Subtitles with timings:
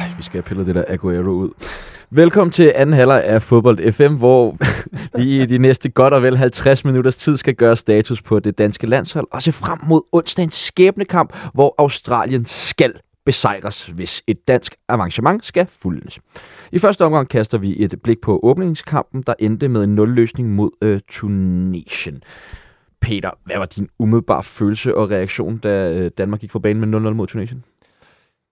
[0.00, 1.50] Ej, vi skal have pillet det der Aguero ud.
[2.10, 4.56] Velkommen til anden halvleg af Fodbold FM, hvor
[5.18, 8.58] vi i de næste godt og vel 50 minutters tid skal gøre status på det
[8.58, 12.92] danske landshold og se frem mod onsdagens skæbnekamp, hvor Australien skal
[13.26, 16.18] besejres, hvis et dansk arrangement skal fuldendes.
[16.72, 20.70] I første omgang kaster vi et blik på åbningskampen, der endte med en nulløsning mod
[20.82, 22.22] øh, Tunesien.
[23.00, 27.10] Peter, hvad var din umiddelbare følelse og reaktion, da øh, Danmark gik for banen med
[27.10, 27.64] 0-0 mod Tunesien?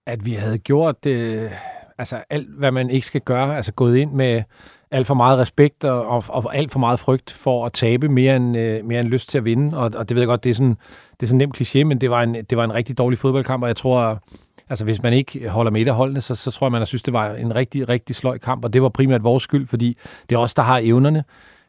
[0.05, 1.51] at vi havde gjort øh,
[1.97, 4.43] altså alt, hvad man ikke skal gøre, altså gået ind med
[4.91, 8.35] alt for meget respekt og, og, og alt for meget frygt for at tabe mere
[8.35, 9.77] end, øh, mere end lyst til at vinde.
[9.77, 10.77] Og, og det ved jeg godt, det er sådan,
[11.19, 13.19] det er sådan en nem kliché, men det var, en, det var en rigtig dårlig
[13.19, 14.23] fodboldkamp, og jeg tror,
[14.69, 16.85] altså hvis man ikke holder med et af holdene, så, så tror jeg, man har
[16.85, 19.97] synes, det var en rigtig, rigtig sløj kamp, og det var primært vores skyld, fordi
[20.29, 21.23] det er os, der har evnerne.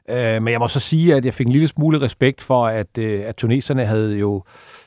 [0.08, 2.98] Øh, men jeg må så sige, at jeg fik en lille smule respekt for, at,
[2.98, 4.42] øh, at tuneserne havde jo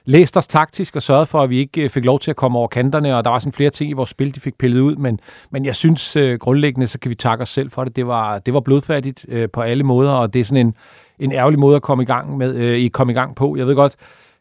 [0.08, 2.58] læst os taktisk og sørget for, at vi ikke øh, fik lov til at komme
[2.58, 4.96] over kanterne, og der var sådan flere ting i vores spil, de fik pillet ud,
[4.96, 5.20] men,
[5.52, 7.96] men jeg synes øh, grundlæggende, så kan vi takke os selv for det.
[7.96, 10.74] Det var, det var blodfærdigt øh, på alle måder, og det er sådan en,
[11.20, 13.56] en ærgerlig måde at komme i gang, med, øh, i komme i gang på.
[13.58, 13.96] Jeg ved godt,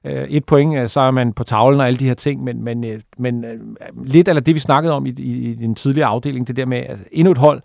[0.04, 2.64] øh, et point, øh, så er man på tavlen og alle de her ting, men,
[2.64, 3.60] men, øh, men øh,
[4.04, 6.78] lidt af det, vi snakkede om i, i, i den tidligere afdeling, det der med
[6.78, 7.62] at endnu et hold,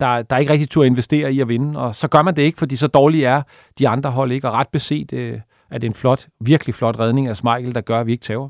[0.00, 2.36] der, der er ikke rigtig tur at investere i at vinde, og så gør man
[2.36, 3.42] det ikke, fordi så dårlige er
[3.78, 5.38] de andre hold ikke, og ret beset øh,
[5.74, 8.48] er det en flot, virkelig flot redning af Smeichel, der gør, at vi ikke tager.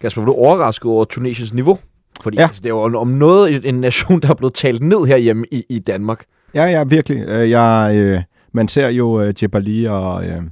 [0.00, 1.78] Kasper, var du overrasket over Tunesiens niveau?
[2.22, 2.42] Fordi ja.
[2.42, 5.64] Altså, det er jo om noget en nation, der er blevet talt ned herhjemme i,
[5.68, 6.24] i Danmark.
[6.54, 7.18] Ja, ja, virkelig.
[7.28, 10.42] Øh, Jeg, øh, man ser jo øh, Jebali og, øh,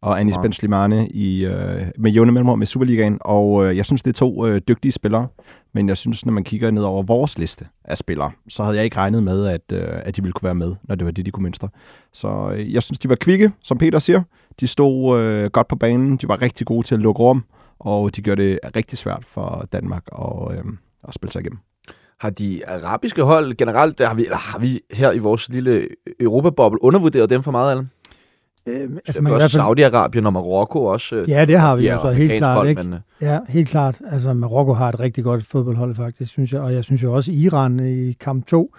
[0.00, 0.42] og Anis Ja.
[0.42, 4.14] Ben Slimane i, øh, med jævne mellemrum i Superligaen, og øh, jeg synes, det er
[4.14, 5.28] to øh, dygtige spillere,
[5.74, 8.84] men jeg synes, når man kigger ned over vores liste af spillere, så havde jeg
[8.84, 11.26] ikke regnet med, at, øh, at de ville kunne være med, når det var det,
[11.26, 11.68] de kunne mønstre.
[12.12, 14.22] Så øh, jeg synes, de var kvikke, som Peter siger.
[14.60, 17.44] De stod øh, godt på banen, de var rigtig gode til at lukke rum,
[17.78, 20.64] og de gjorde det rigtig svært for Danmark at, øh,
[21.08, 21.58] at spille sig igennem.
[22.20, 25.88] Har de arabiske hold generelt, der har vi, eller har vi her i vores lille
[26.20, 27.90] Europaboble undervurderet dem for meget, Allen?
[28.68, 31.16] Øhm, Altså, man også Saudi-Arabien og Marokko også.
[31.16, 32.82] øh, Ja, det har vi de jo så helt klart, hold, ikke?
[32.82, 34.00] Men, øh, Ja, helt klart.
[34.10, 36.60] Altså, Marokko har et rigtig godt fodboldhold, faktisk, synes jeg.
[36.60, 38.74] Og jeg synes jo også, Iran i kamp 2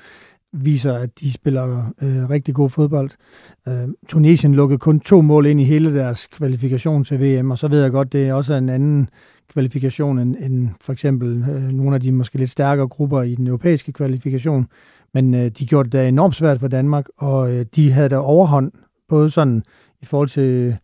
[0.54, 3.10] viser, at de spiller øh, rigtig god fodbold.
[3.68, 7.68] Øh, Tunesien lukkede kun to mål ind i hele deres kvalifikation til VM, og så
[7.68, 9.10] ved jeg godt, det er også en anden
[9.54, 13.48] kvalifikation end, end for eksempel øh, nogle af de måske lidt stærkere grupper i den
[13.48, 14.68] europæiske kvalifikation.
[15.14, 18.18] Men øh, de gjorde det da enormt svært for Danmark, og øh, de havde da
[18.18, 18.72] overhånd,
[19.10, 19.64] både sådan
[20.02, 20.78] i forhold til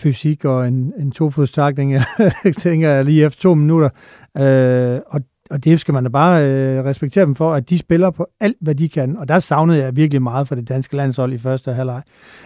[0.00, 1.94] fysik og en, en tofodstakning,
[2.62, 3.88] tænker jeg lige efter to minutter.
[4.36, 5.20] Øh, og,
[5.50, 8.56] og det skal man da bare øh, respektere dem for, at de spiller på alt,
[8.60, 9.16] hvad de kan.
[9.16, 12.02] Og der savnede jeg virkelig meget for det danske landshold i første halvleg.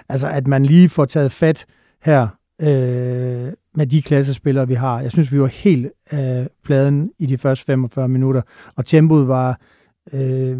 [0.09, 1.66] Altså, at man lige får taget fat
[2.03, 2.28] her
[2.62, 5.00] øh, med de klassespillere, vi har.
[5.00, 8.43] Jeg synes, vi var helt af pladen i de første 45 minutter,
[8.77, 9.61] og tempoet var
[10.12, 10.59] øh,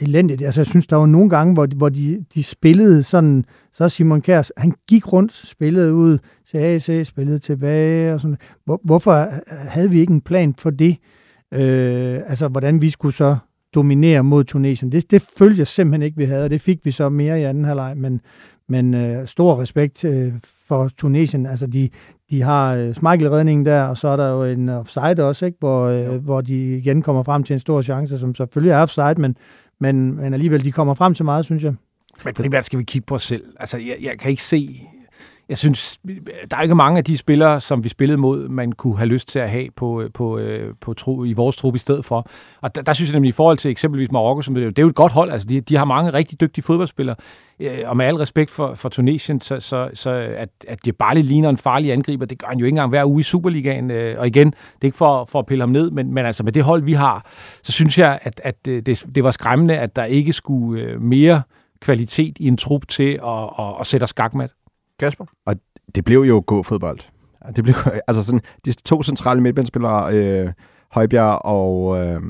[0.00, 0.42] elendigt.
[0.42, 3.88] Altså, jeg synes, der var nogle gange, hvor, de- hvor de, de spillede sådan, så
[3.88, 6.18] Simon Kjærs, han gik rundt, spillede ud
[6.50, 8.36] til AC, spillede tilbage og sådan.
[8.64, 10.96] Hvor, hvorfor øh, havde vi ikke en plan for det?
[11.52, 13.36] Øh, altså, hvordan vi skulle så
[13.74, 14.92] dominere mod Tunesien.
[14.92, 17.44] Det, det følte jeg simpelthen ikke, vi havde, og det fik vi så mere i
[17.44, 18.20] anden halvleg, men,
[18.68, 20.32] men øh, stor respekt øh,
[20.68, 21.46] for Tunesien.
[21.46, 21.90] Altså, de,
[22.30, 25.58] de har øh, Schmeichel-redningen der, og så er der jo en offside også, ikke?
[25.58, 29.14] Hvor, øh, hvor de igen kommer frem til en stor chance, som selvfølgelig er offside,
[29.16, 29.36] men,
[29.78, 31.74] men, men alligevel, de kommer frem til meget, synes jeg.
[32.24, 33.44] Men primært skal vi kigge på os selv.
[33.60, 34.80] Altså, jeg, jeg kan ikke se...
[35.50, 35.98] Jeg synes,
[36.50, 39.28] der er ikke mange af de spillere, som vi spillede mod, man kunne have lyst
[39.28, 42.04] til at have på, øh, på, øh, på, på tro, i vores trup i stedet
[42.04, 42.26] for.
[42.60, 44.70] Og der, der synes jeg nemlig, i forhold til eksempelvis Marokko, som det, er jo-
[44.70, 47.16] det er jo et godt hold, altså de, de har mange rigtig dygtige fodboldspillere,
[47.60, 51.14] øh, og med al respekt for, for Tunesien, så, så, så at, at det bare
[51.14, 53.90] lige ligner en farlig angriber, det gør han jo ikke engang hver uge i Superligaen,
[53.90, 56.52] og igen, det er ikke for, for at pille ham ned, men, men altså med
[56.52, 57.26] det hold, vi har,
[57.62, 61.42] så synes jeg, at, at det, det var skræmmende, at der ikke skulle mere
[61.80, 64.50] kvalitet i en trup til at, at, at sætte os skakmat.
[65.00, 65.24] Kasper?
[65.94, 66.98] det blev jo god fodbold.
[67.44, 67.74] Ja, Det blev,
[68.08, 70.52] altså sådan, de to centrale midtbanespillere, øh,
[70.90, 72.20] Højbjerg og, øh,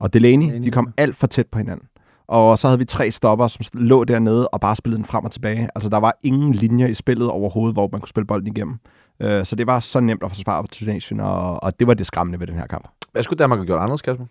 [0.00, 1.88] og Delaney, Delaney, de kom alt for tæt på hinanden.
[2.28, 5.30] Og så havde vi tre stopper, som lå dernede og bare spillede den frem og
[5.30, 5.68] tilbage.
[5.74, 8.78] Altså, der var ingen linjer i spillet overhovedet, hvor man kunne spille bolden igennem.
[9.20, 12.06] Øh, så det var så nemt at forsvare på Tunesien, og, og det var det
[12.06, 12.88] skræmmende ved den her kamp.
[13.12, 14.24] Hvad skulle Danmark have gjort anderledes, Kasper?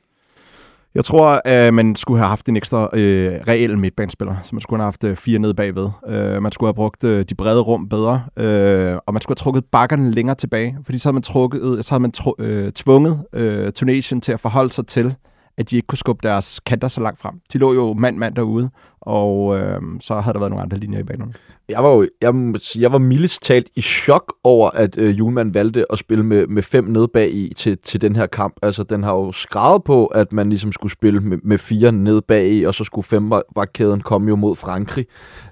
[0.97, 4.79] Jeg tror, at man skulle have haft en ekstra øh, reel midtbanespiller, så man skulle
[4.79, 5.89] have haft øh, fire ned bagved.
[6.07, 9.43] Øh, man skulle have brugt øh, de brede rum bedre, øh, og man skulle have
[9.43, 13.25] trukket bakkerne længere tilbage, fordi så havde man, trukket, så havde man tru, øh, tvunget
[13.33, 15.15] øh, Tunesien til at forholde sig til,
[15.57, 17.41] at de ikke kunne skubbe deres kanter så langt frem.
[17.53, 18.69] De lå jo mand-mand derude,
[19.01, 21.35] og øh, så havde der været nogle andre linjer i banen.
[21.69, 25.19] Jeg var jo, jeg, må sige, jeg var mildest talt i chok over, at øh,
[25.19, 28.55] Julemand valgte at spille med, med fem ned bag i til, til den her kamp.
[28.61, 32.21] Altså, den har jo skrevet på, at man ligesom skulle spille med, med fire ned
[32.21, 35.05] bag i, og så skulle femvagtkæden komme jo mod Frankrig.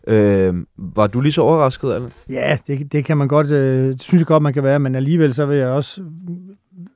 [0.08, 2.12] Øh, var du lige så overrasket, Allen?
[2.30, 4.96] Ja, det, det kan man godt, øh, det synes jeg godt, man kan være, men
[4.96, 6.02] alligevel så vil jeg også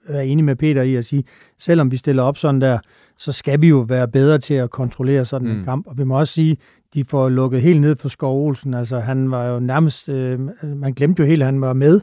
[0.10, 1.24] være enig med Peter i at sige,
[1.58, 2.80] selvom vi stiller op sådan der,
[3.18, 5.60] så skal vi jo være bedre til at kontrollere sådan mm.
[5.60, 5.88] en kamp.
[5.88, 6.58] Og vi må også sige,
[6.94, 8.74] de får lukket helt ned for Skov Olsen.
[8.74, 12.02] Altså han var jo nærmest, øh, man glemte jo helt, at han var med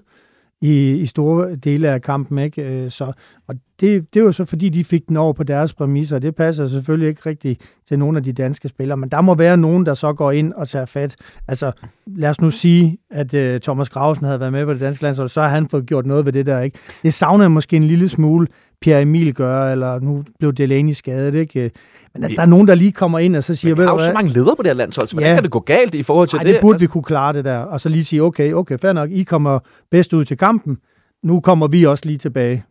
[0.60, 2.38] i, i store dele af kampen.
[2.38, 2.62] Ikke?
[2.62, 3.12] Øh, så,
[3.46, 6.18] og det, det var så fordi, de fik den over på deres præmisser.
[6.18, 9.56] Det passer selvfølgelig ikke rigtigt til nogle af de danske spillere, men der må være
[9.56, 11.16] nogen, der så går ind og tager fat.
[11.48, 11.72] Altså,
[12.06, 15.28] lad os nu sige, at uh, Thomas Grausen havde været med på det danske landshold,
[15.28, 16.60] så har han fået gjort noget ved det der.
[16.60, 16.78] ikke.
[17.02, 18.46] Det savner jeg måske en lille smule,
[18.80, 21.70] Pierre Emil gør, eller nu blev Delaney skadet, ikke?
[22.14, 23.74] Men at der er nogen, der lige kommer ind og så siger...
[23.74, 25.34] Men vi har jo så mange ledere på det her landshold, så hvordan ja.
[25.36, 26.54] kan det gå galt i forhold til Ej, det?
[26.54, 26.86] det burde altså...
[26.86, 29.58] vi kunne klare det der, og så lige sige, okay, okay, fair nok, I kommer
[29.90, 30.78] bedst ud til kampen,
[31.22, 32.64] nu kommer vi også lige tilbage.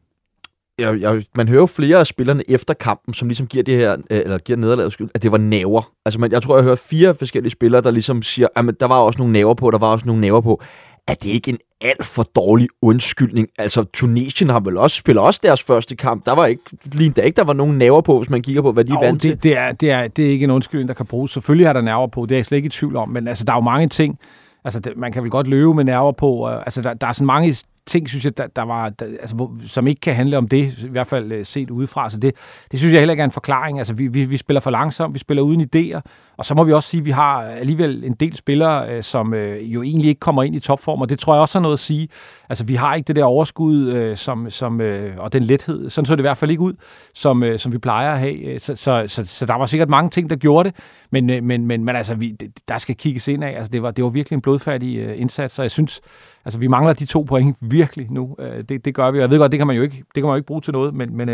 [0.79, 3.91] Jeg, jeg, man hører jo flere af spillerne efter kampen, som ligesom giver det her,
[3.93, 5.91] øh, eller giver nederlaget at det var næver.
[6.05, 8.99] Altså, man, jeg tror, jeg hører fire forskellige spillere, der ligesom siger, at der var
[8.99, 10.61] også nogle næver på, der var også nogle næver på
[11.07, 13.47] er det ikke en alt for dårlig undskyldning?
[13.57, 16.25] Altså, Tunesien har vel også spillet også deres første kamp.
[16.25, 18.71] Der var ikke, lige der ikke, der var nogen nerver på, hvis man kigger på,
[18.71, 19.43] hvad de er vant det, til.
[19.43, 21.31] Det er, det, er, det er ikke en undskyldning, der kan bruges.
[21.31, 23.43] Selvfølgelig har der nerver på, det er jeg slet ikke i tvivl om, men altså,
[23.43, 24.19] der er jo mange ting,
[24.63, 26.47] altså, det, man kan vel godt løbe med nerver på.
[26.47, 27.55] Altså, der, der er sådan mange
[27.85, 30.83] ting, synes jeg, der, der var, der, altså, hvor, som ikke kan handle om det,
[30.83, 32.09] i hvert fald øh, set udefra.
[32.09, 32.35] Så det,
[32.71, 33.77] det synes jeg heller ikke er en forklaring.
[33.77, 35.99] Altså, vi, vi, vi spiller for langsomt, vi spiller uden idéer,
[36.37, 39.33] og så må vi også sige, at vi har alligevel en del spillere, øh, som
[39.33, 41.73] øh, jo egentlig ikke kommer ind i topform, og det tror jeg også er noget
[41.73, 42.09] at sige.
[42.49, 44.81] Altså, vi har ikke det der overskud øh, som, som,
[45.17, 46.73] og den lethed, sådan så det i hvert fald ikke ud,
[47.13, 48.59] som, som vi plejer at have.
[48.59, 50.77] Så, så, så, så der var sikkert mange ting, der gjorde det,
[51.11, 52.37] men, men, men, men altså, vi,
[52.67, 53.57] der skal kigges ind af.
[53.57, 56.01] Altså, det var, det var virkelig en blodfærdig indsats, og jeg synes,
[56.45, 58.35] altså, vi mangler de to point virkelig nu.
[58.69, 60.23] Det, det gør vi, og jeg ved godt, det kan man jo ikke, det kan
[60.23, 61.27] man jo ikke bruge til noget, men, men,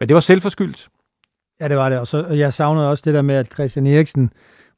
[0.00, 0.88] men det var selvforskyldt.
[1.60, 1.98] Ja, det var det.
[1.98, 4.30] Og så, jeg savnede også det der med, at Christian Eriksen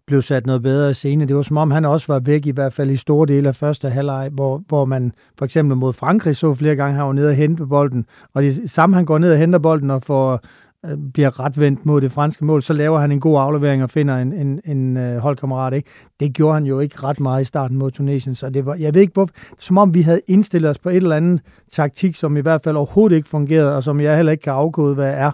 [0.07, 1.27] blev sat noget bedre i scene.
[1.27, 3.57] Det var som om, han også var væk, i hvert fald i store dele af
[3.57, 7.29] første halvleg, hvor, hvor man for eksempel mod Frankrig så flere gange, han var nede
[7.29, 8.07] og hente bolden.
[8.35, 10.41] Og det samme, han går ned og henter bolden og får,
[10.87, 13.91] øh, bliver ret vendt mod det franske mål, så laver han en god aflevering og
[13.91, 15.73] finder en, en, en øh, holdkammerat.
[15.73, 15.91] Ikke?
[16.21, 18.95] Det gjorde han jo ikke ret meget i starten mod Tunesien, så det var, jeg
[18.95, 19.29] ved ikke hvor,
[19.59, 21.41] som om vi havde indstillet os på et eller andet
[21.73, 24.95] taktik, som i hvert fald overhovedet ikke fungerede, og som jeg heller ikke kan afkode,
[24.95, 25.31] hvad er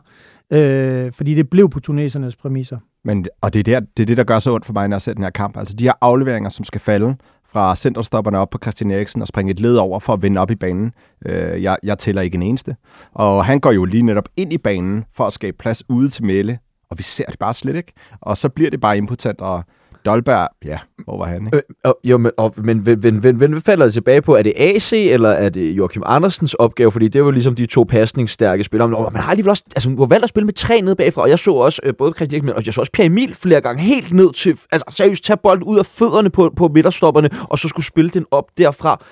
[0.53, 2.79] øh, fordi det blev på tunesernes præmisser.
[3.05, 4.95] Men, og det er, der, det er det, der gør så ondt for mig, når
[4.95, 5.57] jeg ser den her kamp.
[5.57, 7.17] Altså de her afleveringer, som skal falde
[7.49, 10.51] fra centerstopperne op på Christian Eriksen og springe et led over for at vinde op
[10.51, 10.93] i banen.
[11.27, 12.77] Øh, jeg, jeg tæller ikke en eneste.
[13.13, 16.25] Og han går jo lige netop ind i banen for at skabe plads ude til
[16.25, 16.59] Mæle,
[16.91, 17.93] og vi ser det bare slet ikke.
[18.21, 19.65] Og så bliver det bare impotent, og
[20.07, 21.47] Dolberg, ja, hvor var han?
[21.47, 21.63] Ikke?
[21.87, 24.37] Øh, jo, men, og, men men, men, men, men falder det tilbage på?
[24.37, 26.93] Er det AC, eller er det Joachim Andersens opgave?
[26.93, 28.89] Fordi det var ligesom de to pasningsstærke spillere.
[28.89, 31.29] Men, man har alligevel også altså, man valgt at spille med tre nede bagfra, og
[31.29, 33.83] jeg så også øh, både Christian men og jeg så også Pierre Emil flere gange
[33.83, 37.69] helt ned til, altså seriøst, tage bolden ud af fødderne på, på midterstopperne, og så
[37.69, 39.05] skulle spille den op derfra.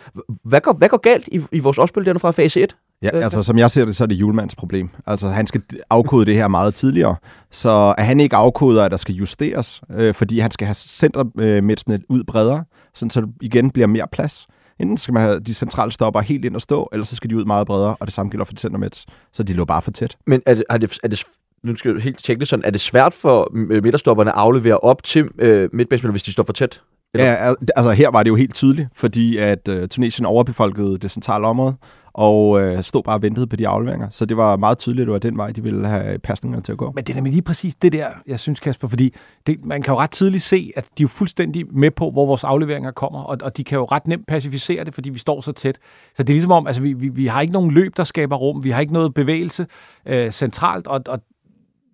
[0.44, 2.76] Hvad går, hvad går galt i, i vores opspil derfra fase 1?
[3.04, 4.90] Ja, øh, altså som jeg ser det, så er det Julemands problem.
[5.06, 7.16] Altså han skal afkode det her meget tidligere,
[7.50, 12.00] så at han ikke afkoder, at der skal justeres, øh, fordi han skal have centermætsene
[12.08, 14.46] ud bredere, sådan så det igen bliver mere plads.
[14.78, 17.36] Enten skal man have de centrale stopper helt ind og stå, eller så skal de
[17.36, 20.16] ud meget bredere, og det samme gælder for centermæts, så de lå bare for tæt.
[20.26, 21.24] Men er det, er det, er det
[21.62, 25.02] nu skal jeg helt tjekke det sådan, er det svært for midterstopperne at aflevere op
[25.02, 26.80] til øh, midtbanespillere, hvis de står for tæt?
[27.14, 27.26] Eller?
[27.26, 31.46] Ja, altså her var det jo helt tydeligt, fordi at øh, Tunesien overbefolkede det centrale
[31.46, 31.74] område,
[32.14, 34.08] og øh, stod bare og ventede på de afleveringer.
[34.10, 36.72] Så det var meget tydeligt, at det var den vej, de ville have pasningerne til
[36.72, 36.92] at gå.
[36.94, 39.14] Men det er nemlig lige præcis det der, jeg synes, Kasper, fordi
[39.46, 42.26] det, man kan jo ret tydeligt se, at de er jo fuldstændig med på, hvor
[42.26, 45.40] vores afleveringer kommer, og, og de kan jo ret nemt pacificere det, fordi vi står
[45.40, 45.78] så tæt.
[46.16, 48.36] Så det er ligesom om, altså vi, vi, vi har ikke nogen løb, der skaber
[48.36, 49.66] rum, vi har ikke noget bevægelse
[50.06, 51.20] øh, centralt, og, og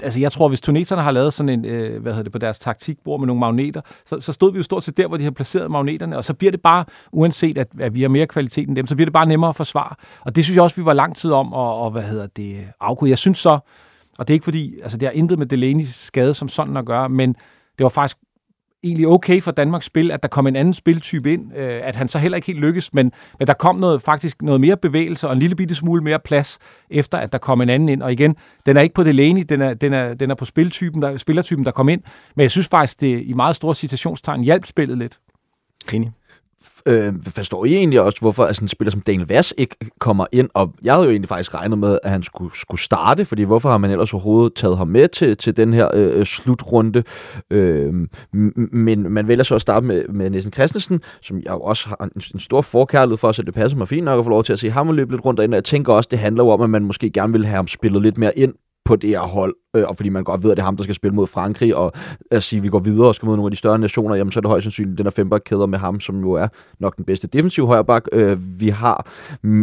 [0.03, 2.59] altså jeg tror, hvis tuneserne har lavet sådan en, øh, hvad hedder det, på deres
[2.59, 5.31] taktikbord med nogle magneter, så, så stod vi jo stort set der, hvor de har
[5.31, 8.77] placeret magneterne, og så bliver det bare, uanset at, at vi har mere kvalitet end
[8.77, 9.95] dem, så bliver det bare nemmere at forsvare.
[10.21, 12.67] Og det synes jeg også, vi var lang tid om at, og, hvad hedder det,
[12.81, 13.11] afkode.
[13.11, 13.59] Jeg synes så,
[14.19, 16.87] og det er ikke fordi, altså det har intet med Delaney's skade som sådan at
[16.87, 17.33] gøre, men
[17.79, 18.17] det var faktisk
[18.85, 22.09] egentlig okay for Danmarks spil, at der kom en anden spiltype ind, øh, at han
[22.09, 25.33] så heller ikke helt lykkes, men, men der kom noget, faktisk noget mere bevægelse og
[25.33, 26.59] en lille bitte smule mere plads,
[26.91, 28.03] efter at der kom en anden ind.
[28.03, 30.45] Og igen, den er ikke på det lane, den er, den er, den er på
[30.45, 32.03] spiltypen, der, spillertypen, der kom ind,
[32.37, 35.19] men jeg synes faktisk, det i meget store citationstegn hjalp spillet lidt.
[35.93, 36.13] Enig.
[36.87, 40.51] Øh, forstår I egentlig også, hvorfor altså, en spiller som Daniel Vass ikke kommer ind?
[40.55, 43.71] Og jeg havde jo egentlig faktisk regnet med, at han skulle, skulle starte, fordi hvorfor
[43.71, 47.03] har man ellers overhovedet taget ham med til, til den her øh, øh slutrunde?
[47.51, 47.95] Øh,
[48.73, 51.97] men man vælger så at starte med, med Nielsen Christensen, som jeg jo også har
[51.97, 54.53] en, en stor forkærlighed for, så det passer mig fint nok at få lov til
[54.53, 55.55] at se ham løbe lidt rundt derinde.
[55.55, 58.03] Jeg tænker også, det handler jo om, at man måske gerne vil have ham spillet
[58.03, 60.63] lidt mere ind på det her hold, øh, og fordi man godt ved, at det
[60.63, 61.93] er ham, der skal spille mod Frankrig, og
[62.31, 64.33] at sige, at vi går videre og skal mod nogle af de større nationer, jamen
[64.33, 67.05] så er det højst sandsynligt den her fembakkæder med ham, som jo er nok den
[67.05, 69.07] bedste defensiv højreback, øh, vi har.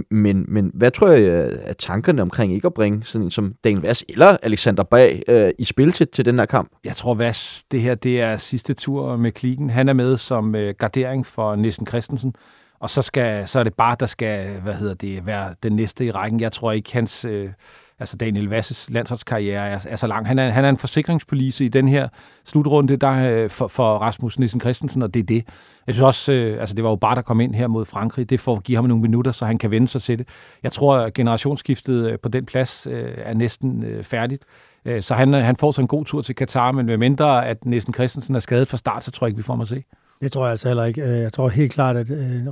[0.09, 3.53] Men, men hvad tror jeg øh, er tankerne omkring ikke at bringe sådan en som
[3.63, 6.71] Daniel Vass eller Alexander Bag øh, i spil til, til den her kamp?
[6.85, 9.69] Jeg tror, Vass, det her det er sidste tur med klikken.
[9.69, 12.35] Han er med som øh, gardering for Nissen Christensen,
[12.79, 16.05] og så, skal, så er det bare, der skal hvad hedder det, være den næste
[16.05, 16.39] i rækken.
[16.39, 17.25] Jeg tror ikke, hans...
[17.25, 17.49] Øh,
[17.99, 20.27] altså Daniel Vasses landsholdskarriere er, er så lang.
[20.27, 22.07] Han er, han er en forsikringspolice i den her
[22.45, 25.43] slutrunde der, øh, for, for Rasmus Nissen Christensen, og det er det.
[25.87, 28.29] Jeg synes også, øh, altså det var jo bare, der kom ind her mod Frankrig.
[28.29, 30.27] Det får at give ham nogle minutter, så han kan vende sig til det.
[30.63, 34.43] Jeg tror, at generationsskiftet øh, på den plads øh, er næsten øh, færdigt.
[34.85, 37.65] Øh, så han, han får så en god tur til Katar, men med mindre at
[37.65, 39.83] Nissen Christensen er skadet fra start, så tror jeg ikke, vi får ham at se.
[40.21, 41.03] Det tror jeg altså heller ikke.
[41.03, 42.07] Jeg tror helt klart, at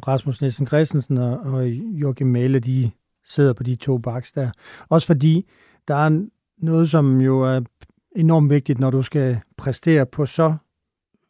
[0.07, 2.91] Rasmus Nissen Christensen og Joachim Mæle, de
[3.27, 4.49] sidder på de to baks der.
[4.89, 5.45] Også fordi
[5.87, 6.25] der er
[6.57, 7.61] noget, som jo er
[8.15, 10.55] enormt vigtigt, når du skal præstere på så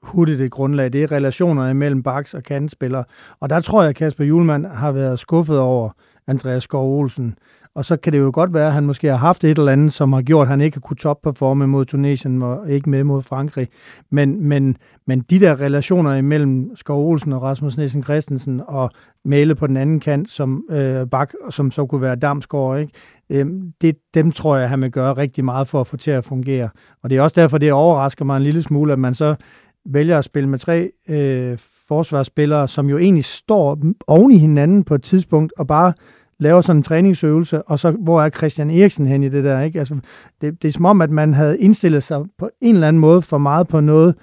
[0.01, 0.93] hurtigt et grundlag.
[0.93, 3.03] Det er relationerne mellem baks og kandspillere.
[3.39, 5.89] Og der tror jeg, at Kasper Julemand har været skuffet over
[6.27, 7.37] Andreas Skov Olsen.
[7.75, 9.93] Og så kan det jo godt være, at han måske har haft et eller andet,
[9.93, 13.23] som har gjort, at han ikke har kunnet topperforme mod Tunesien og ikke med mod
[13.23, 13.67] Frankrig.
[14.09, 18.91] Men, men, men de der relationer imellem Skov Olsen og Rasmus Nielsen Christensen og
[19.25, 22.93] Mæle på den anden kant, som øh, bak, som så kunne være Damsgaard, ikke?
[23.29, 26.25] Øhm, det, dem tror jeg, han vil gøre rigtig meget for at få til at
[26.25, 26.69] fungere.
[27.03, 29.35] Og det er også derfor, det overrasker mig en lille smule, at man så
[29.85, 33.77] vælger at spille med tre øh, forsvarsspillere, som jo egentlig står
[34.07, 35.93] oven i hinanden på et tidspunkt, og bare
[36.39, 39.79] laver sådan en træningsøvelse, og så hvor er Christian Eriksen hen i det der, ikke?
[39.79, 39.97] Altså,
[40.41, 43.21] det, det er som om, at man havde indstillet sig på en eller anden måde
[43.21, 44.15] for meget på noget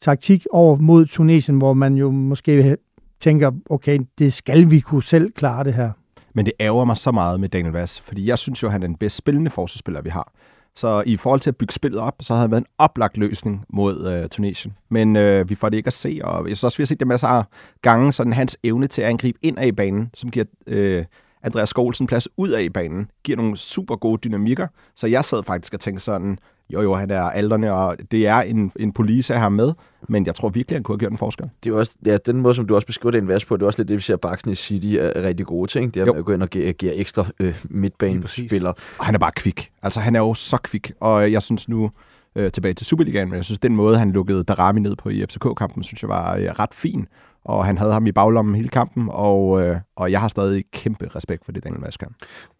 [0.00, 2.76] taktik over mod Tunesien, hvor man jo måske
[3.20, 5.90] tænker, okay, det skal vi kunne selv klare det her.
[6.34, 8.86] Men det ærger mig så meget med Daniel Vass, fordi jeg synes jo, han er
[8.86, 10.32] den bedst spillende forsvarsspiller, vi har.
[10.76, 13.64] Så i forhold til at bygge spillet op, så havde han været en oplagt løsning
[13.68, 14.74] mod øh, Tunesien.
[14.88, 17.00] Men øh, vi får det ikke at se, og jeg synes også, vi har set
[17.00, 17.44] det masser af
[17.82, 21.04] gange, sådan hans evne til at angribe ind af i banen, som giver øh,
[21.42, 24.66] Andreas Skålsen plads ud af i banen, giver nogle super gode dynamikker.
[24.96, 26.38] Så jeg sad faktisk og tænkte sådan,
[26.72, 29.72] jo jo, han er alderne, og det er en, en police have med,
[30.08, 31.50] men jeg tror virkelig, han kunne have gjort en forskel.
[31.64, 33.66] Det er også, ja, den måde, som du også beskriver det en på, det er
[33.66, 35.94] også lidt det, vi ser Baksen i City er rigtig gode ting.
[35.94, 36.12] Det er jo.
[36.12, 38.74] at gå ind og give, give ekstra øh, midtbanespillere.
[38.98, 39.70] Og han er bare kvik.
[39.82, 41.90] Altså, han er jo så kvik, og jeg synes nu,
[42.36, 45.24] øh, tilbage til Superligaen, men jeg synes, den måde, han lukkede Darami ned på i
[45.26, 47.06] FCK-kampen, synes jeg var øh, ret fin
[47.50, 51.10] og han havde ham i baglommen hele kampen, og, øh, og jeg har stadig kæmpe
[51.14, 52.02] respekt for det, Daniel Vask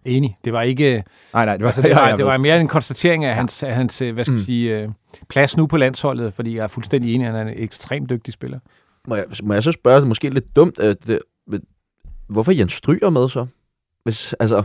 [0.04, 0.38] Enig.
[0.44, 1.04] Det var ikke...
[1.34, 3.74] Nej, nej, det var, altså, det, var, det var mere en konstatering af hans, af
[3.74, 4.44] hans øh, hvad skal mm.
[4.44, 4.88] sige, øh,
[5.28, 8.34] plads nu på landsholdet, fordi jeg er fuldstændig enig, at han er en ekstremt dygtig
[8.34, 8.58] spiller.
[9.08, 11.18] Må jeg, må jeg så spørge, måske lidt dumt, at det,
[12.28, 13.46] hvorfor Jens Stryger med så?
[14.02, 14.64] Hvis, altså,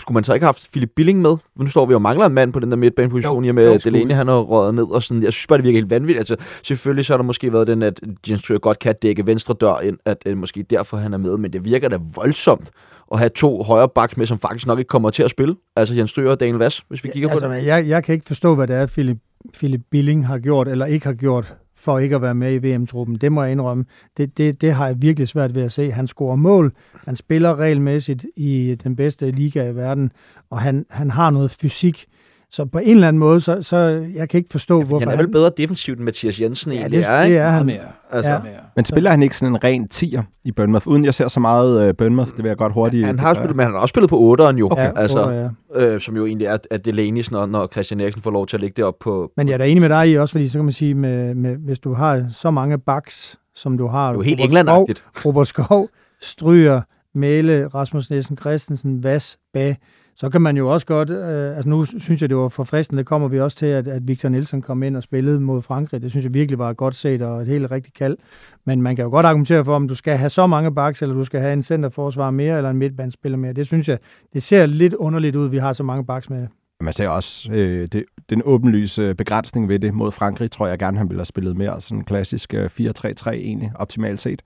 [0.00, 1.36] skulle man så ikke have haft Philip Billing med?
[1.56, 4.14] Nu står vi og mangler en mand på den der midtbaneposition, i og med Delaney
[4.14, 5.22] han har røget ned og sådan.
[5.22, 6.18] Jeg synes bare, det virker helt vanvittigt.
[6.18, 9.54] Altså, selvfølgelig så har der måske været den, at Jens Stryger godt kan dække venstre
[9.60, 12.70] dør ind, at uh, måske derfor han er med, men det virker da voldsomt
[13.12, 15.56] at have to højre backs med, som faktisk nok ikke kommer til at spille.
[15.76, 17.66] Altså Jens Stryger og Daniel Vass, hvis vi kigger ja, altså, på det.
[17.66, 19.18] Jeg, jeg kan ikke forstå, hvad det er, Philip,
[19.54, 23.16] Philip Billing har gjort eller ikke har gjort for ikke at være med i VM-truppen.
[23.16, 23.84] Det må jeg indrømme.
[24.16, 25.90] Det, det, det har jeg virkelig svært ved at se.
[25.90, 26.72] Han scorer mål,
[27.04, 30.12] han spiller regelmæssigt i den bedste liga i verden,
[30.50, 32.06] og han, han har noget fysik,
[32.50, 33.76] så på en eller anden måde, så, så
[34.14, 35.18] jeg kan ikke forstå, ja, hvorfor han...
[35.18, 37.34] er vel bedre defensivt end Mathias Jensen ja, egentlig det, er, ikke?
[37.34, 37.66] det er han.
[37.66, 37.78] Mere.
[38.10, 38.38] Altså, ja.
[38.76, 40.88] Men spiller han ikke sådan en ren tier i Bournemouth?
[40.88, 43.06] Uden jeg ser så meget uh, Bournemouth, det vil jeg godt hurtigt...
[43.06, 44.92] Han har spillet, men han har også spillet på 8'eren jo, okay.
[44.96, 45.94] altså, 8, ja.
[45.94, 48.60] øh, som jo egentlig er, er Delaney, når, når Christian Eriksen får lov til at
[48.60, 49.32] ligge det op på...
[49.36, 51.34] Men jeg er da enig med dig i også, fordi så kan man sige, med,
[51.34, 54.06] med, hvis du har så mange backs, som du har...
[54.06, 55.04] Det er jo helt englandagtigt.
[55.24, 55.88] Robert Skov,
[56.20, 56.80] Stryger,
[57.14, 59.76] Mæle, Rasmus Nielsen Christensen, Vas, Bag,
[60.16, 63.06] så kan man jo også godt, øh, altså nu synes jeg, det var forfriskende, det
[63.06, 66.02] kommer vi også til, at, at Victor Nielsen kom ind og spillede mod Frankrig.
[66.02, 68.16] Det synes jeg virkelig var godt set og et helt rigtigt kald.
[68.64, 71.14] Men man kan jo godt argumentere for, om du skal have så mange backs, eller
[71.14, 73.52] du skal have en centerforsvar mere, eller en midtbandspiller mere.
[73.52, 73.98] Det synes jeg,
[74.32, 76.46] det ser lidt underligt ud, vi har så mange backs med.
[76.80, 80.98] Man ser også øh, det, den åbenlyse begrænsning ved det mod Frankrig, tror jeg gerne,
[80.98, 84.42] han ville have spillet mere sådan klassisk øh, 4-3-3 egentlig, optimalt set.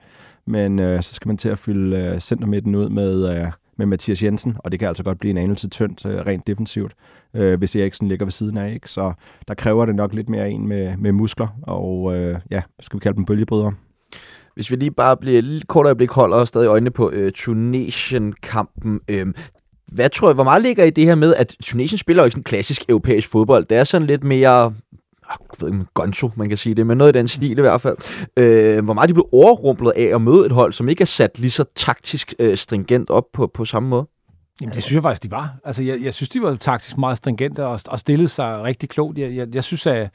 [0.47, 4.23] Men øh, så skal man til at fylde øh, centermidten ud med, øh, med Mathias
[4.23, 6.93] Jensen, og det kan altså godt blive en anelse tyndt øh, rent defensivt,
[7.35, 8.75] øh, hvis Eriksen ligger ved siden af.
[8.75, 8.91] Ikke?
[8.91, 9.13] Så
[9.49, 13.01] der kræver det nok lidt mere en med, med muskler, og øh, ja, skal vi
[13.01, 13.73] kalde dem bølgebrydere.
[14.55, 19.01] Hvis vi lige bare bliver lidt kort øjeblik holder stadig øjnene på øh, Tunesien-kampen.
[19.09, 19.27] Øh,
[19.93, 22.33] hvad tror jeg, hvor meget ligger i det her med, at Tunesien spiller jo ikke
[22.33, 23.65] sådan klassisk europæisk fodbold.
[23.65, 24.75] Det er sådan lidt mere
[25.31, 27.61] Ah, jeg ved ikke, gonzo, man kan sige det, men noget i den stil i
[27.61, 27.97] hvert fald.
[28.37, 31.39] Øh, hvor meget de blev overrumplet af at møde et hold, som ikke er sat
[31.39, 34.07] lige så taktisk øh, stringent op på, på samme måde.
[34.61, 35.55] Jamen, det synes jeg faktisk, de var.
[35.65, 39.19] Altså, jeg, jeg synes, de var taktisk meget stringente og, og stillede sig rigtig klogt.
[39.19, 40.11] Jeg, jeg, jeg synes, at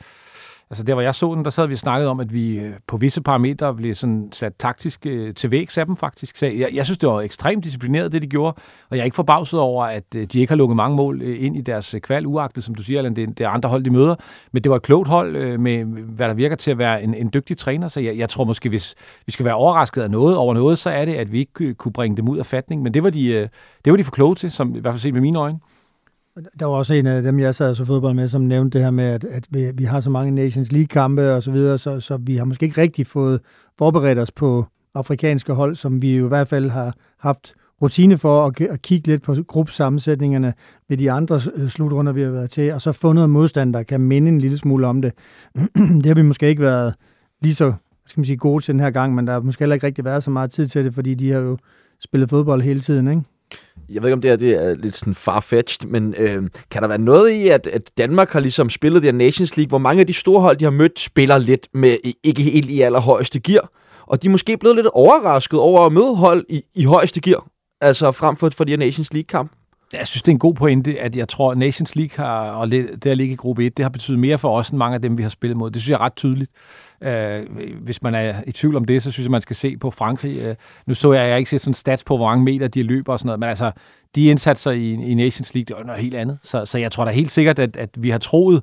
[0.73, 2.97] Altså der, hvor jeg så den, der sad vi snakket om, at vi øh, på
[2.97, 6.37] visse parametre blev sådan sat taktisk øh, til vægs af dem faktisk.
[6.37, 8.55] Så jeg, jeg synes, det var ekstremt disciplineret, det de gjorde.
[8.89, 11.43] Og jeg er ikke forbavset over, at øh, de ikke har lukket mange mål øh,
[11.43, 13.83] ind i deres øh, kval, uagtet, som du siger, Allan, det, det er andre hold,
[13.83, 14.15] de møder.
[14.51, 17.29] Men det var et klogt hold med, hvad der virker til at være en, en
[17.33, 17.87] dygtig træner.
[17.87, 20.89] Så jeg, jeg tror måske, hvis vi skal være overrasket af noget over noget, så
[20.89, 22.81] er det, at vi ikke kunne bringe dem ud af fatning.
[22.81, 23.49] Men det var de,
[23.85, 25.59] det var de for kloge til, som i hvert fald set med mine øjne.
[26.59, 28.91] Der var også en af dem, jeg sad så fodbold med, som nævnte det her
[28.91, 32.17] med, at, at vi, vi har så mange Nations League-kampe og så videre, så, så
[32.17, 33.41] vi har måske ikke rigtig fået
[33.77, 38.45] forberedt os på afrikanske hold, som vi jo i hvert fald har haft rutine for
[38.45, 40.53] at, at kigge lidt på gruppesammensætningerne
[40.89, 43.83] ved de andre øh, slutrunder, vi har været til, og så få noget modstand, der
[43.83, 45.13] kan minde en lille smule om det.
[46.03, 46.93] det har vi måske ikke været
[47.41, 47.73] lige så
[48.05, 50.05] skal man sige, gode til den her gang, men der har måske heller ikke rigtig
[50.05, 51.57] været så meget tid til det, fordi de har jo
[51.99, 53.21] spillet fodbold hele tiden, ikke?
[53.89, 56.87] Jeg ved ikke, om det her det er lidt sådan farfetched, men øh, kan der
[56.87, 60.07] være noget i, at, at Danmark har ligesom spillet i Nations League, hvor mange af
[60.07, 63.69] de store hold, de har mødt, spiller lidt med ikke helt i allerhøjeste gear,
[64.07, 67.47] og de er måske blevet lidt overrasket over at møde hold i, i højeste gear,
[67.81, 69.51] altså frem for, for de her Nations League-kamp?
[69.93, 73.05] Jeg synes, det er en god pointe, at jeg tror, Nations League har, og det
[73.05, 75.17] at ligge i gruppe 1, det har betydet mere for os, end mange af dem,
[75.17, 75.71] vi har spillet mod.
[75.71, 76.51] Det synes jeg er ret tydeligt.
[77.01, 77.41] Øh,
[77.81, 80.37] hvis man er i tvivl om det, så synes jeg, man skal se på Frankrig.
[80.37, 83.13] Øh, nu så jeg, jeg ikke set sådan stats på, hvor mange meter de løber
[83.13, 83.71] og sådan noget, men altså,
[84.15, 86.37] de indsatser i, i Nations League, det var noget helt andet.
[86.43, 88.61] Så, så jeg tror da helt sikkert, at, at vi har troet,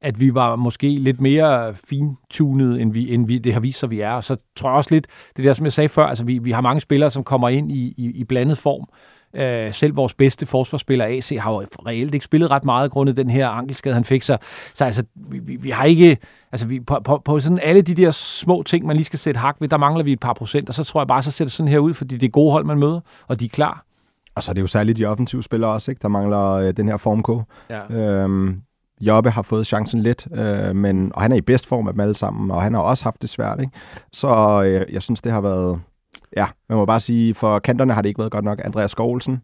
[0.00, 3.90] at vi var måske lidt mere fintunet, end, vi, end vi, det har vist sig,
[3.90, 4.10] vi er.
[4.10, 6.50] Og så tror jeg også lidt, det der, som jeg sagde før, altså vi, vi
[6.50, 8.88] har mange spillere, som kommer ind i, i, i blandet form.
[9.36, 13.30] Øh, selv vores bedste forsvarsspiller, AC, har jo reelt ikke spillet ret meget grundet den
[13.30, 14.38] her ankelskade, han fik sig.
[14.74, 16.18] Så altså, vi, vi, vi har ikke...
[16.52, 19.40] Altså, vi, på, på, på sådan alle de der små ting, man lige skal sætte
[19.40, 21.44] hak ved, der mangler vi et par procent, og så tror jeg bare, så ser
[21.44, 23.84] det sådan her ud, fordi det er gode hold, man møder, og de er klar.
[24.34, 26.02] Og så er det jo særligt de offensive spillere også, ikke?
[26.02, 27.42] der mangler øh, den her formko.
[27.70, 27.94] Ja.
[27.94, 28.62] Øhm,
[29.00, 32.00] Jobbe har fået chancen lidt, øh, men, og han er i bedst form af dem
[32.00, 33.60] alle sammen, og han har også haft det svært.
[33.60, 33.72] Ikke?
[34.12, 35.80] Så øh, jeg synes, det har været...
[36.36, 38.60] Ja, man må bare sige, for kanterne har det ikke været godt nok.
[38.64, 39.42] Andreas Skovlsen,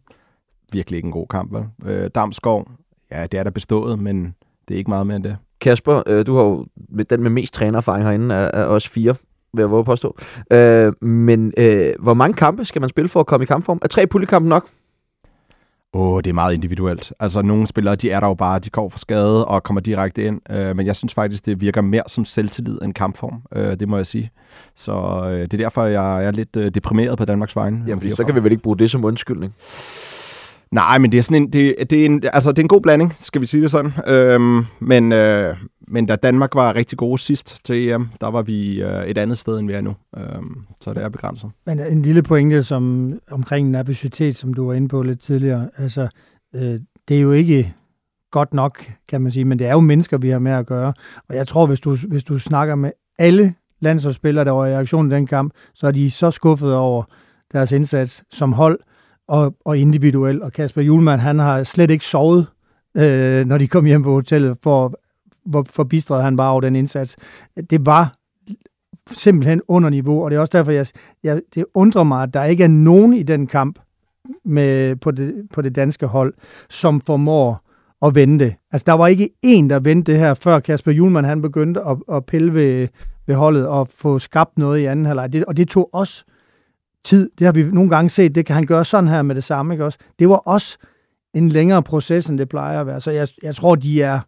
[0.71, 1.53] virkelig ikke en god kamp.
[1.53, 1.91] Vel?
[1.91, 2.67] Øh, Damskov,
[3.11, 4.35] ja, det er der bestået, men
[4.67, 5.37] det er ikke meget mere end det.
[5.61, 9.15] Kasper, øh, du har jo med den med mest trænererfaring herinde af, af os fire,
[9.53, 10.17] vil jeg våge påstå.
[10.51, 13.79] Øh, men øh, hvor mange kampe skal man spille for at komme i kampform?
[13.81, 14.67] Er tre puljekampe nok?
[15.93, 17.13] Åh, oh, det er meget individuelt.
[17.19, 20.23] Altså, nogle spillere, de er der jo bare, de går for skade og kommer direkte
[20.23, 20.41] ind.
[20.49, 23.41] Øh, men jeg synes faktisk, det virker mere som selvtillid end kampform.
[23.55, 24.31] Øh, det må jeg sige.
[24.75, 24.91] Så
[25.25, 27.83] øh, det er derfor, jeg er lidt øh, deprimeret på Danmarks vegne.
[27.87, 29.53] Jamen, så kan vi vel ikke bruge det som undskyldning?
[30.71, 32.81] Nej, men det er sådan en, det, det er en, altså, det er en god
[32.81, 33.91] blanding, skal vi sige det sådan.
[34.07, 35.57] Øhm, men, øh,
[35.87, 39.37] men da Danmark var rigtig gode sidst til EM, der var vi øh, et andet
[39.37, 39.95] sted, end vi er nu.
[40.17, 41.49] Øhm, så det er begrænset.
[41.65, 45.69] Men en lille pointe som, omkring nervøsitet, som du var inde på lidt tidligere.
[45.77, 46.07] Altså,
[46.55, 47.73] øh, det er jo ikke
[48.31, 50.93] godt nok, kan man sige, men det er jo mennesker, vi har med at gøre.
[51.29, 55.11] Og jeg tror, hvis du, hvis du snakker med alle landsholdsspillere, der var i aktion
[55.11, 57.03] i den kamp, så er de så skuffede over
[57.53, 58.79] deres indsats som hold,
[59.31, 60.43] og, og individuel.
[60.43, 62.47] Og Kasper Julemand, han har slet ikke sovet,
[62.95, 64.99] øh, når de kom hjem på hotellet, for
[65.45, 67.17] hvor forbistret han var over den indsats.
[67.69, 68.15] Det var
[69.11, 70.85] simpelthen under niveau, og det er også derfor, jeg,
[71.23, 73.79] jeg, det undrer mig, at der ikke er nogen i den kamp
[74.43, 76.33] med, på, det, på det danske hold,
[76.69, 77.61] som formår
[78.05, 78.55] at vende det.
[78.71, 81.97] Altså, der var ikke en, der vendte det her, før Kasper Julemand han begyndte at,
[82.11, 82.87] at pille ved,
[83.27, 85.33] ved holdet og få skabt noget i anden halvleg.
[85.33, 86.23] Det, og det tog også
[87.03, 87.29] tid.
[87.39, 89.73] Det har vi nogle gange set, det kan han gøre sådan her med det samme.
[89.73, 89.97] Ikke også?
[90.19, 90.77] Det var også
[91.33, 93.01] en længere proces, end det plejer at være.
[93.01, 94.19] Så jeg, jeg tror, de er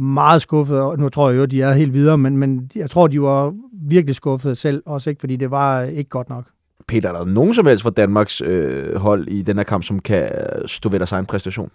[0.00, 3.06] meget skuffet, og nu tror jeg jo, de er helt videre, men, men jeg tror,
[3.06, 6.44] de var virkelig skuffet selv, også ikke, fordi det var ikke godt nok.
[6.88, 9.98] Peter, er der nogen som helst fra Danmarks øh, hold i den her kamp, som
[9.98, 10.30] kan
[10.66, 11.70] stå ved deres egen præstation?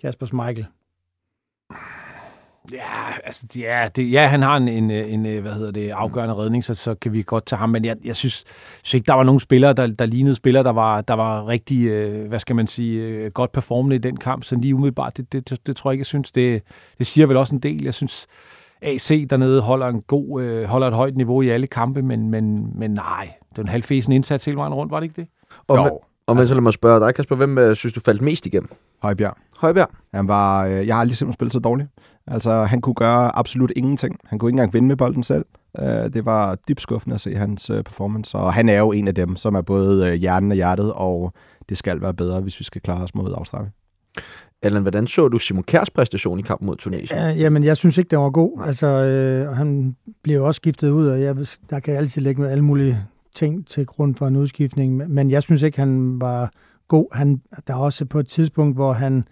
[0.00, 0.66] Kasper Michael.
[2.72, 6.64] Ja, altså, ja, det, ja, han har en, en, en, hvad hedder det, afgørende redning,
[6.64, 7.68] så, så kan vi godt tage ham.
[7.68, 8.44] Men jeg, jeg synes,
[8.82, 11.86] synes ikke, der var nogen spillere, der, der lignede spillere, der var, der var rigtig,
[11.86, 14.44] øh, hvad skal man sige, øh, godt performende i den kamp.
[14.44, 16.32] Så lige umiddelbart, det, det, det, det tror jeg ikke, jeg synes.
[16.32, 16.62] Det,
[16.98, 17.84] det siger vel også en del.
[17.84, 18.26] Jeg synes,
[18.82, 22.72] AC dernede holder, en god, øh, holder et højt niveau i alle kampe, men, men,
[22.78, 25.28] men nej, det var en halvfæsen indsats hele vejen rundt, var det ikke det?
[25.68, 26.00] Og, jo.
[26.26, 28.68] Og altså, så lad mig spørge dig, Kasper, hvem øh, synes du faldt mest igennem?
[29.02, 29.36] Højbjerg.
[29.56, 29.90] Højbjerg?
[30.14, 31.88] Han var, øh, jeg har aldrig simpelthen spillet så dårligt.
[32.26, 34.18] Altså, han kunne gøre absolut ingenting.
[34.24, 35.44] Han kunne ikke engang vinde med bolden selv.
[35.78, 39.08] Uh, det var dybt skuffende at se hans uh, performance, og han er jo en
[39.08, 41.32] af dem, som er både uh, hjernen og hjertet, og
[41.68, 43.72] det skal være bedre, hvis vi skal klare os mod Australien.
[44.62, 47.18] Allan, hvordan så du Simon Kjærs præstation i kampen mod Tunesien?
[47.18, 48.62] Ja, jamen, jeg synes ikke, den var god.
[48.66, 51.36] Altså, øh, han blev også skiftet ud, og jeg,
[51.70, 52.98] der kan altid lægge med alle mulige
[53.36, 56.50] ting til grund for en udskiftning, men jeg synes ikke, han var
[56.88, 57.06] god.
[57.12, 59.24] Han, der er også på et tidspunkt, hvor han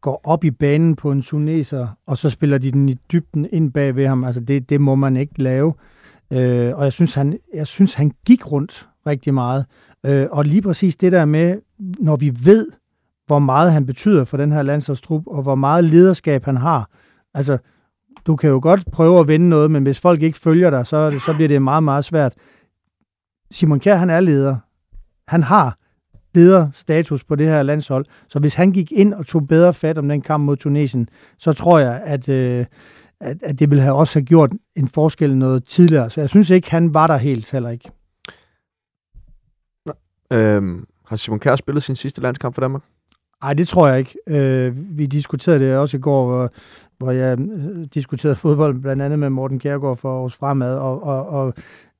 [0.00, 3.72] går op i banen på en tuneser, og så spiller de den i dybden ind
[3.72, 4.24] bag ved ham.
[4.24, 5.74] Altså, det, det må man ikke lave.
[6.32, 9.64] Øh, og jeg synes, han, jeg synes, han gik rundt rigtig meget.
[10.06, 12.66] Øh, og lige præcis det der med, når vi ved,
[13.26, 16.90] hvor meget han betyder for den her landsholdstrup, og hvor meget lederskab han har.
[17.34, 17.58] Altså,
[18.26, 21.20] du kan jo godt prøve at vinde noget, men hvis folk ikke følger dig, så,
[21.26, 22.34] så bliver det meget, meget svært.
[23.50, 24.56] Simon Kjær, han er leder.
[25.28, 25.76] Han har
[26.34, 28.06] lederstatus på det her landshold.
[28.28, 31.08] Så hvis han gik ind og tog bedre fat om den kamp mod Tunesien,
[31.38, 32.66] så tror jeg, at, øh,
[33.20, 36.10] at, at det ville have også have gjort en forskel noget tidligere.
[36.10, 37.90] Så jeg synes ikke, han var der helt heller ikke.
[40.32, 42.82] Øhm, har Simon Kjær spillet sin sidste landskamp for Danmark?
[43.42, 44.18] Nej, det tror jeg ikke.
[44.26, 46.52] Øh, vi diskuterede det også i går, hvor,
[46.98, 51.26] hvor jeg øh, diskuterede fodbold blandt andet med Morten Kjærgaard for os fremad, og, og,
[51.26, 51.54] og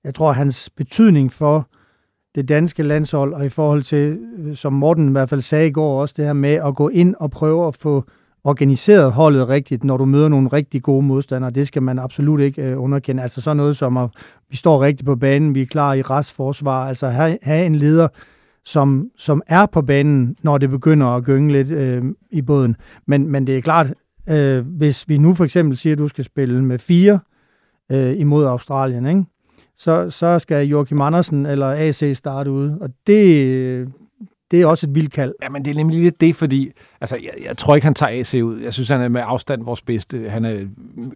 [0.09, 1.69] jeg tror, hans betydning for
[2.35, 5.71] det danske landshold, og i forhold til, øh, som Morten i hvert fald sagde i
[5.71, 8.05] går, også det her med at gå ind og prøve at få
[8.45, 11.51] organiseret holdet rigtigt, når du møder nogle rigtig gode modstandere.
[11.51, 13.23] Det skal man absolut ikke øh, underkende.
[13.23, 14.11] Altså sådan noget som, at
[14.51, 16.89] vi står rigtigt på banen, vi er klar i restforsvar.
[16.89, 18.09] Altså have, have en leder,
[18.65, 22.77] som, som er på banen, når det begynder at gynge lidt øh, i båden.
[23.07, 23.95] Men, men det er klart,
[24.29, 27.19] øh, hvis vi nu for eksempel siger, at du skal spille med fire
[27.93, 29.25] øh, imod Australien, ikke?
[29.79, 32.79] Så, så skal Joachim Andersen eller AC starte ude.
[32.81, 33.89] Og det, øh,
[34.51, 35.35] det er også et vildt kald.
[35.43, 38.21] Ja, men det er nemlig lidt det, fordi altså, jeg, jeg tror ikke, han tager
[38.21, 38.61] AC ud.
[38.61, 40.31] Jeg synes, han er med afstand vores bedste.
[40.31, 40.67] Han er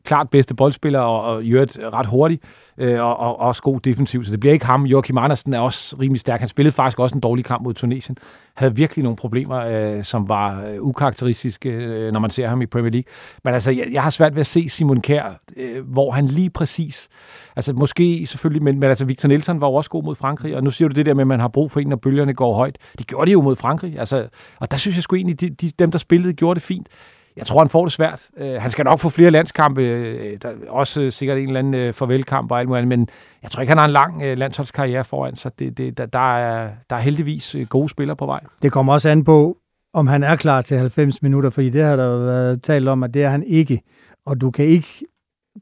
[0.05, 2.43] klart bedste boldspiller og, og gjort ret hurtigt
[2.79, 4.25] øh, og, og, og også god defensiv.
[4.25, 4.85] Så det bliver ikke ham.
[4.85, 6.41] Joachim Andersen er også rimelig stærk.
[6.41, 8.17] Han spillede faktisk også en dårlig kamp mod Tunesien.
[8.55, 12.67] Havde virkelig nogle problemer, øh, som var øh, ukarakteristiske, øh, når man ser ham i
[12.67, 13.13] Premier League.
[13.45, 16.51] Men altså, jeg, jeg har svært ved at se Simon Kjær, øh, hvor han lige
[16.51, 17.09] præcis...
[17.57, 20.65] Altså, måske selvfølgelig, men, men altså, Victor Nielsen var jo også god mod Frankrig, og
[20.65, 22.55] nu siger du det der med, at man har brug for en, når bølgerne går
[22.55, 22.79] højt.
[22.99, 23.99] Det gjorde de jo mod Frankrig.
[23.99, 24.29] Altså,
[24.61, 26.89] og der synes jeg sgu egentlig, de, de, dem, der spillede, gjorde det fint.
[27.37, 28.29] Jeg tror, han får det svært.
[28.37, 31.75] Øh, han skal nok få flere landskampe, øh, der også øh, sikkert en eller anden
[31.75, 33.09] øh, farvelkamp og alt muligt, men
[33.43, 36.37] jeg tror ikke, han har en lang øh, landsholdskarriere foran, så det, det, der, der,
[36.37, 38.41] er, der er heldigvis øh, gode spillere på vej.
[38.63, 39.57] Det kommer også an på,
[39.95, 43.15] om han er klar til 90 minutter, fordi det har der været talt om, at
[43.15, 43.83] det er han ikke.
[44.27, 45.05] Og du kan ikke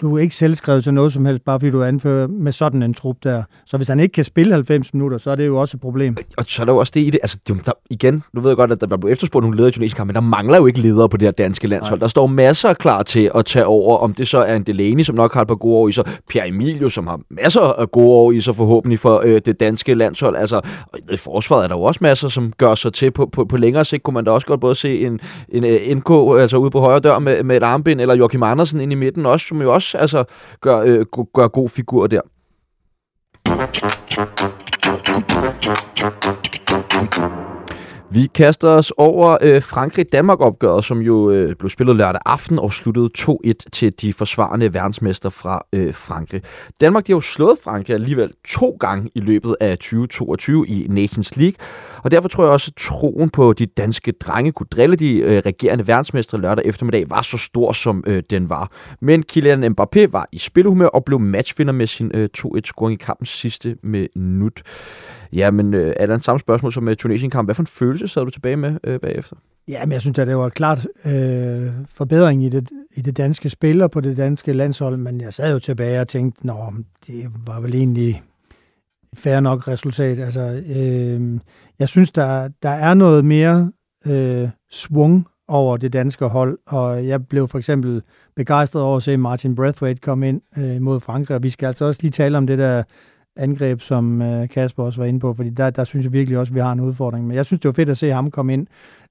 [0.01, 2.95] du er ikke selvskrevet til noget som helst, bare fordi du anfører med sådan en
[2.95, 3.43] trup der.
[3.67, 6.17] Så hvis han ikke kan spille 90 minutter, så er det jo også et problem.
[6.37, 8.57] Og så er der jo også det i det, altså der, igen, nu ved jeg
[8.57, 11.09] godt, at der blev efterspurgt nogle ledere i tunesisk men der mangler jo ikke ledere
[11.09, 11.99] på det her danske landshold.
[11.99, 12.05] Nej.
[12.05, 15.15] Der står masser klar til at tage over, om det så er en Delaney, som
[15.15, 18.11] nok har et par gode år i sig, Pierre Emilio, som har masser af gode
[18.11, 20.37] år i sig forhåbentlig for øh, det danske landshold.
[20.37, 20.61] Altså,
[21.11, 23.85] i forsvaret er der jo også masser, som gør sig til på, på, på længere
[23.85, 26.81] sigt, kunne man da også godt både se en, en, en NK, altså ude på
[26.81, 29.73] højre dør med, med et armbind, eller Joachim Andersen ind i midten også, som jo
[29.73, 30.25] også også altså,
[30.61, 32.21] gør, øh, gør god figur der.
[37.01, 37.50] Thank you.
[38.13, 43.11] Vi kaster os over øh, Frankrig-Danmark-opgøret, som jo øh, blev spillet lørdag aften og sluttede
[43.19, 46.43] 2-1 til de forsvarende verdensmester fra øh, Frankrig.
[46.81, 51.37] Danmark de har jo slået Frankrig alligevel to gange i løbet af 2022 i Nations
[51.37, 51.55] League,
[52.03, 55.43] og derfor tror jeg også, at troen på de danske drenge kunne drille de øh,
[55.47, 58.71] regerende verdensmestre lørdag eftermiddag var så stor, som øh, den var.
[59.01, 63.29] Men Kylian Mbappé var i spilhumør og blev matchvinder med sin øh, 2-1-scoring i kampens
[63.29, 64.63] sidste minut.
[65.33, 67.47] Ja, men øh, er der en samme spørgsmål som øh, med Tunesien-kamp?
[67.47, 69.37] Hvad for en følelse sad du tilbage med øh, bagefter?
[69.69, 73.51] Ja, men jeg synes, at det var klart øh, forbedring i det, i det danske
[73.51, 76.73] spil og på det danske landshold, men jeg sad jo tilbage og tænkte, nå,
[77.07, 78.23] det var vel egentlig
[79.15, 80.19] fair nok resultat.
[80.19, 81.41] Altså, øh,
[81.79, 83.73] jeg synes, der, der er noget mere
[84.07, 88.03] øh, svung over det danske hold, og jeg blev for eksempel
[88.37, 91.85] begejstret over at se Martin Brathwaite komme ind øh, mod Frankrig, og vi skal altså
[91.85, 92.83] også lige tale om det der
[93.41, 96.51] angreb, som øh, Kasper også var inde på, fordi der, der synes jeg virkelig også,
[96.51, 97.27] at vi har en udfordring.
[97.27, 98.67] Men jeg synes, det var fedt at se ham komme ind.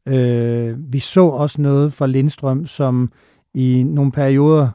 [0.05, 3.11] Øh, vi så også noget fra Lindstrøm, som
[3.53, 4.69] i nogle perioder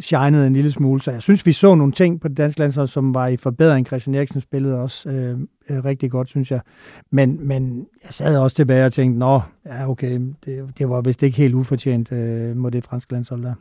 [0.00, 1.02] shinede en lille smule.
[1.02, 3.86] Så jeg synes, vi så nogle ting på det danske landshold, som var i forbedring.
[3.86, 6.60] Christian Eriksen spillede også øh, øh, rigtig godt, synes jeg.
[7.10, 11.22] Men, men jeg sad også tilbage og tænkte, nå, ja okay, det, det var vist
[11.22, 13.54] ikke helt ufortjent øh, mod det franske landshold der.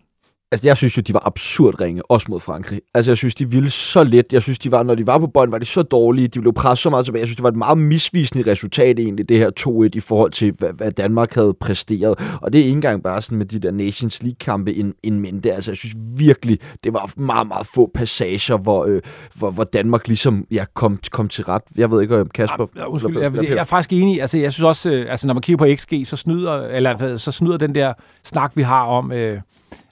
[0.54, 2.82] Altså, jeg synes jo, de var absurd ringe, også mod Frankrig.
[2.94, 4.34] Altså, jeg synes, de ville så let.
[4.34, 6.28] Jeg synes, de var, når de var på bolden, var de så dårlige.
[6.28, 7.20] De blev presset så meget tilbage.
[7.20, 10.54] Jeg synes, det var et meget misvisende resultat egentlig, det her 2-1 i forhold til,
[10.58, 12.40] hvad, hvad Danmark havde præsteret.
[12.42, 15.54] Og det er ikke engang bare sådan med de der Nations League-kampe in, in mente.
[15.54, 19.02] Altså, jeg synes virkelig, det var meget, meget få passager, hvor, øh,
[19.36, 21.64] hvor, hvor Danmark ligesom ja, kom, kom til ret.
[21.78, 22.66] Jeg ved ikke, om Kasper...
[22.76, 24.22] Ja, undskyld, jeg, jeg, jeg, er faktisk enig.
[24.22, 27.32] Altså, jeg synes også, øh, altså, når man kigger på XG, så snyder, eller, så
[27.32, 29.12] snyder den der snak, vi har om...
[29.12, 29.40] Øh,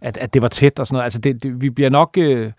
[0.02, 1.04] at, at det var tæt og sådan noget.
[1.04, 2.18] Altså, det, det, vi bliver nok...
[2.18, 2.52] Øh,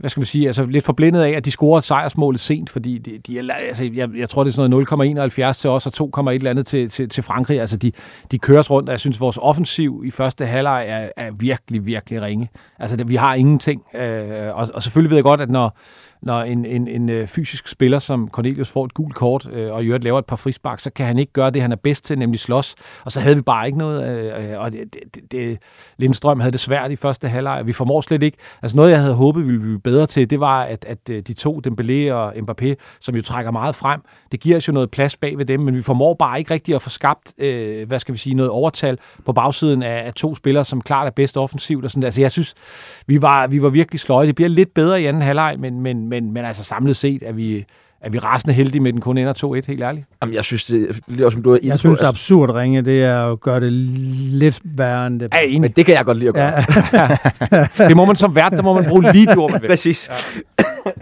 [0.00, 3.18] hvad skal man sige, altså lidt forblindet af, at de scorede sejrsmålet sent, fordi de,
[3.26, 6.30] de er, altså, jeg, jeg tror, det er sådan noget 0,71 til os, og 2,1
[6.30, 7.60] eller andet til, til, til Frankrig.
[7.60, 7.92] Altså, de,
[8.30, 12.22] de køres rundt, og jeg synes, vores offensiv i første halvleg er, er virkelig, virkelig
[12.22, 12.50] ringe.
[12.78, 13.82] Altså, det, vi har ingenting.
[13.94, 15.76] Øh, og, og selvfølgelig ved jeg godt, at når,
[16.22, 19.84] når en, en, en øh, fysisk spiller som Cornelius får et gult kort, øh, og
[19.84, 22.04] i øvrigt laver et par frispark, så kan han ikke gøre det, han er bedst
[22.04, 22.74] til, nemlig slås.
[23.04, 25.58] Og så havde vi bare ikke noget, øh, og det, det, det,
[25.96, 28.38] Lindstrøm havde det svært i første halvleg, vi formår slet ikke.
[28.62, 31.22] Altså noget, jeg havde håbet, vi ville blive bedre til, det var, at, at øh,
[31.22, 34.00] de to, Dembélé og Mbappé, som jo trækker meget frem,
[34.32, 36.74] det giver os jo noget plads bag ved dem, men vi formår bare ikke rigtig
[36.74, 40.34] at få skabt, øh, hvad skal vi sige, noget overtal på bagsiden af, af to
[40.34, 41.84] spillere, som klart er bedst offensivt.
[41.84, 42.04] Og sådan.
[42.04, 42.54] Altså jeg synes,
[43.06, 44.26] vi var, vi var virkelig sløje.
[44.26, 47.32] Det bliver lidt bedre i anden halvleg, men, men, men, men altså samlet set er
[47.32, 47.64] vi,
[48.00, 50.06] er vi rasende heldige med den kun ender 2-1, helt ærligt?
[50.22, 52.06] Jamen, jeg synes, det er også, som du er Jeg synes, altså...
[52.06, 55.32] absurd ringe, det er at gøre det lidt værre end det.
[55.34, 56.52] Ja, men det kan jeg godt lide at gøre.
[57.78, 57.88] Ja.
[57.88, 59.68] det må man som vært, der må man bruge lige de ord, man vil.
[59.74, 60.10] Præcis.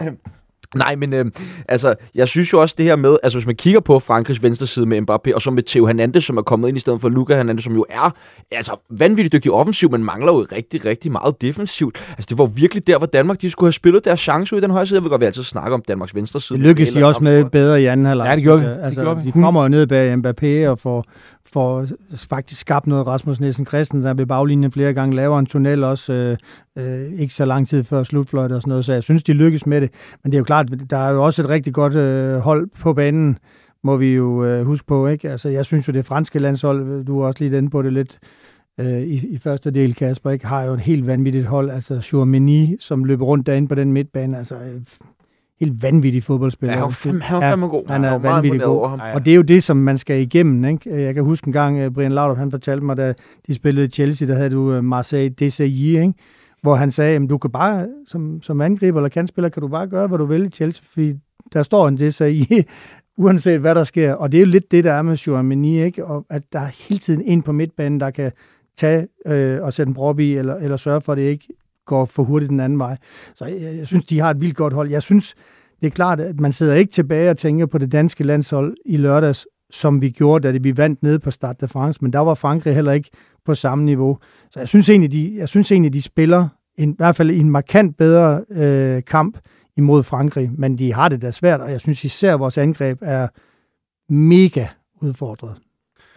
[0.01, 0.05] Ja.
[0.75, 1.25] Nej, men øh,
[1.67, 4.67] altså, jeg synes jo også det her med, altså hvis man kigger på Frankrigs venstre
[4.67, 7.09] side med Mbappé, og så med Theo Hernandez, som er kommet ind i stedet for
[7.09, 8.15] Luca Hernandez, som jo er
[8.51, 12.05] altså, vanvittigt dygtig offensiv, men mangler jo rigtig, rigtig meget defensivt.
[12.09, 14.63] Altså det var virkelig der, hvor Danmark de skulle have spillet deres chance ud i
[14.63, 14.97] den højre side.
[14.97, 16.59] Jeg vil godt, vi altid snakke om Danmarks venstre side.
[16.59, 18.27] Det lykkedes de også med bedre i anden halvleg.
[18.29, 18.65] Ja, det gjorde vi.
[18.65, 19.27] Altså, det gjorde vi.
[19.27, 21.05] de kommer jo ned bag Mbappé og får
[21.53, 25.83] får faktisk skabt noget Rasmus Nielsen Christensen, der ved baglinjen flere gange laver en tunnel
[25.83, 26.37] også, øh,
[26.75, 29.65] øh, ikke så lang tid før slutfløjt og sådan noget, så jeg synes, de lykkes
[29.65, 29.89] med det.
[30.23, 32.93] Men det er jo klart, der er jo også et rigtig godt øh, hold på
[32.93, 33.37] banen,
[33.83, 35.29] må vi jo øh, huske på, ikke?
[35.29, 37.93] Altså, jeg synes jo, det franske landshold, øh, du er også lige inde på det
[37.93, 38.19] lidt,
[38.77, 41.69] øh, i, i første del, Kasper, ikke, har jo et helt vanvittigt hold.
[41.69, 44.81] Altså, Chouameni, som løber rundt derinde på den midtbane, altså øh,
[45.59, 46.73] helt vanvittig fodboldspiller.
[46.73, 47.83] Ja, han var fandme ja, god.
[47.87, 48.89] Han er vanvittig god.
[48.89, 48.99] Ham.
[49.13, 50.65] Og det er jo det, som man skal igennem.
[50.65, 51.03] Ikke?
[51.03, 53.13] Jeg kan huske en gang, øh, Brian Laudrup, han fortalte mig, da
[53.47, 56.13] de spillede i Chelsea, der havde du øh, Marseille DCI, ikke?
[56.61, 59.87] hvor han sagde, at du kan bare, som, som angriber eller kandspiller, kan du bare
[59.87, 61.13] gøre, hvad du vil i Chelsea, fordi
[61.53, 62.63] der står en DCI,
[63.17, 64.13] uanset hvad der sker.
[64.13, 66.05] Og det er jo lidt det, der er med Chouameni, ikke?
[66.05, 68.31] Og at der er hele tiden en på midtbanen, der kan
[68.77, 71.47] tage øh, og sætte en prop i, eller, eller sørge for, at det ikke
[71.89, 72.97] går for hurtigt den anden vej.
[73.35, 74.89] Så jeg, jeg synes, de har et vildt godt hold.
[74.89, 75.35] Jeg synes,
[75.81, 78.97] det er klart, at man sidder ikke tilbage og tænker på det danske landshold i
[78.97, 82.33] lørdags, som vi gjorde, da vi vandt nede på Stade de France, men der var
[82.33, 83.09] Frankrig heller ikke
[83.45, 84.17] på samme niveau.
[84.51, 86.47] Så jeg synes egentlig, de, jeg synes egentlig, de spiller
[86.77, 89.37] en, i hvert fald en markant bedre øh, kamp
[89.77, 92.97] imod Frankrig, men de har det da svært, og jeg synes især, at vores angreb
[93.01, 93.27] er
[94.09, 94.67] mega
[95.01, 95.55] udfordret.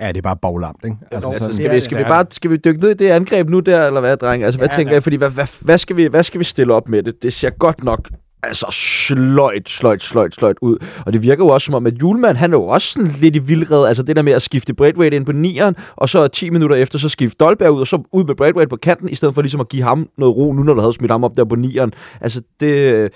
[0.01, 0.97] Ja, det er bare baglamt, ikke?
[1.11, 3.61] Altså, altså, skal, vi, skal, vi bare, skal vi dykke ned i det angreb nu
[3.61, 4.45] der, eller hvad, dreng?
[4.45, 5.03] Altså, hvad ja, tænker jeg?
[5.03, 7.23] Fordi, hvad, hvad, hvad, skal vi, hvad skal vi stille op med det?
[7.23, 8.09] Det ser godt nok
[8.43, 10.77] altså sløjt, sløjt, sløjt, sløjt ud.
[11.07, 13.37] Og det virker jo også som om, at Julemand, han er jo også sådan lidt
[13.37, 13.87] i vildred.
[13.87, 16.99] Altså det der med at skifte Braithwaite ind på nieren, og så 10 minutter efter,
[16.99, 19.61] så skifte Dolberg ud, og så ud med Braithwaite på kanten, i stedet for ligesom
[19.61, 21.95] at give ham noget ro, nu når du havde smidt ham op der på nieren.
[22.21, 23.11] Altså det...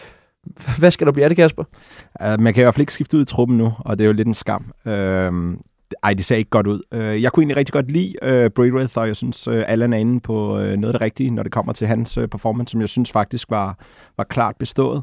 [0.78, 1.64] Hvad skal der blive af det, Kasper?
[2.24, 4.06] Uh, man kan i hvert fald ikke skifte ud i truppen nu, og det er
[4.06, 4.64] jo lidt en skam.
[4.84, 4.92] Uh,
[6.02, 6.80] ej, det ser ikke godt ud.
[6.92, 9.96] Øh, jeg kunne egentlig rigtig godt lide øh, Braithwaite, og jeg synes, øh, Allan er
[9.96, 12.80] inde på øh, noget af det rigtige, når det kommer til hans øh, performance, som
[12.80, 13.78] jeg synes faktisk var,
[14.16, 15.02] var klart bestået.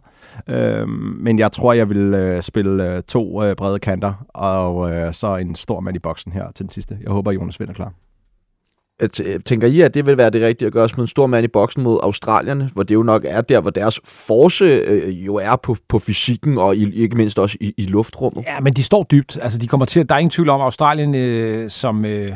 [0.50, 5.14] Øh, men jeg tror, jeg vil øh, spille øh, to øh, brede kanter, og øh,
[5.14, 6.98] så en stor mand i boksen her til den sidste.
[7.04, 7.94] Jeg håber, Jonas vinder klar.
[9.46, 11.48] Tænker I, at det vil være det rigtige at gøre som en stor mand i
[11.48, 15.56] boksen mod australierne, hvor det jo nok er der, hvor deres force øh, jo er
[15.56, 18.44] på, på fysikken og i, ikke mindst også i, i luftrummet?
[18.48, 19.38] Ja, men de står dybt.
[19.42, 22.32] Altså, de kommer til, der er ingen tvivl om, at Australien, øh, som øh,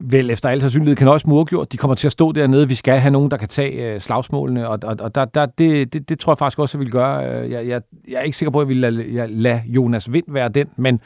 [0.00, 1.72] vel efter al sandsynlighed kan også murgjort.
[1.72, 2.68] de kommer til at stå dernede.
[2.68, 5.92] Vi skal have nogen, der kan tage øh, slagsmålene, og, og, og der, der, det,
[5.92, 7.28] det, det tror jeg faktisk også, jeg vil gøre.
[7.28, 10.24] Øh, jeg, jeg, jeg er ikke sikker på, at jeg vil lade, lade Jonas Vind
[10.28, 11.00] være den, men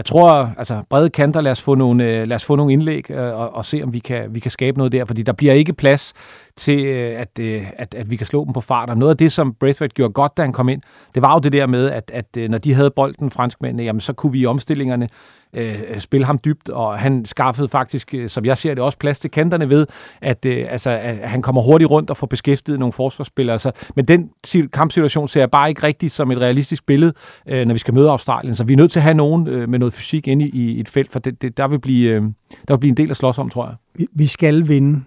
[0.00, 3.10] jeg tror, altså brede kanter, lad os få nogle, øh, lad os få nogle indlæg
[3.10, 5.52] øh, og, og se, om vi kan, vi kan skabe noget der, fordi der bliver
[5.52, 6.12] ikke plads
[6.60, 8.90] til, øh, at, øh, at, at vi kan slå dem på fart.
[8.90, 10.82] Og noget af det, som Braithwaite gjorde godt, da han kom ind,
[11.14, 14.00] det var jo det der med, at, at øh, når de havde bolden, franskmændene, jamen
[14.00, 15.08] så kunne vi i omstillingerne
[15.52, 19.30] øh, spille ham dybt, og han skaffede faktisk, som jeg ser det, også plads til
[19.30, 19.86] kanterne ved,
[20.20, 23.54] at, øh, altså, at han kommer hurtigt rundt og får beskæftiget nogle forsvarsspillere.
[23.54, 24.30] Altså, men den
[24.72, 27.12] kampsituation ser jeg bare ikke rigtigt som et realistisk billede,
[27.46, 28.54] øh, når vi skal møde Australien.
[28.54, 30.80] Så vi er nødt til at have nogen øh, med noget fysik inde i, i
[30.80, 32.22] et felt, for det, det, der, vil blive, øh,
[32.68, 34.06] der vil blive en del at slås om, tror jeg.
[34.12, 35.02] Vi skal vinde.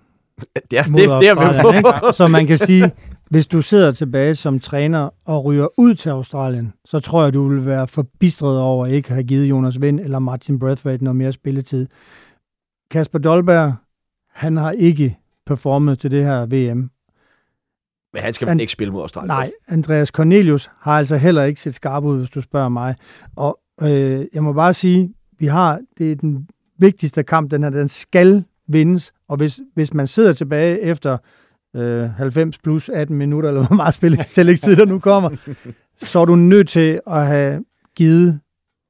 [0.71, 1.36] Ja, det, det er
[1.73, 2.12] med på.
[2.12, 2.91] Så man kan sige,
[3.29, 7.47] hvis du sidder tilbage som træner og ryger ud til Australien, så tror jeg, du
[7.47, 11.34] vil være forbistret over at ikke have givet Jonas Vind eller Martin Brathwaite noget mere
[11.34, 11.88] spilletid.
[12.91, 13.73] Kasper Dolberg,
[14.34, 16.89] han har ikke performet til det her VM.
[18.13, 19.27] Men han skal vel ikke spille mod Australien?
[19.27, 22.95] Nej, Andreas Cornelius har altså heller ikke set skarp ud, hvis du spørger mig.
[23.36, 27.69] Og øh, jeg må bare sige, vi har, det er den vigtigste kamp, den her,
[27.69, 29.13] den skal vindes.
[29.28, 31.17] Og hvis, hvis man sidder tilbage efter
[31.76, 35.30] øh, 90 plus 18 minutter, eller hvor meget spil tillægstid der nu kommer,
[35.97, 37.63] så er du nødt til at have
[37.95, 38.39] givet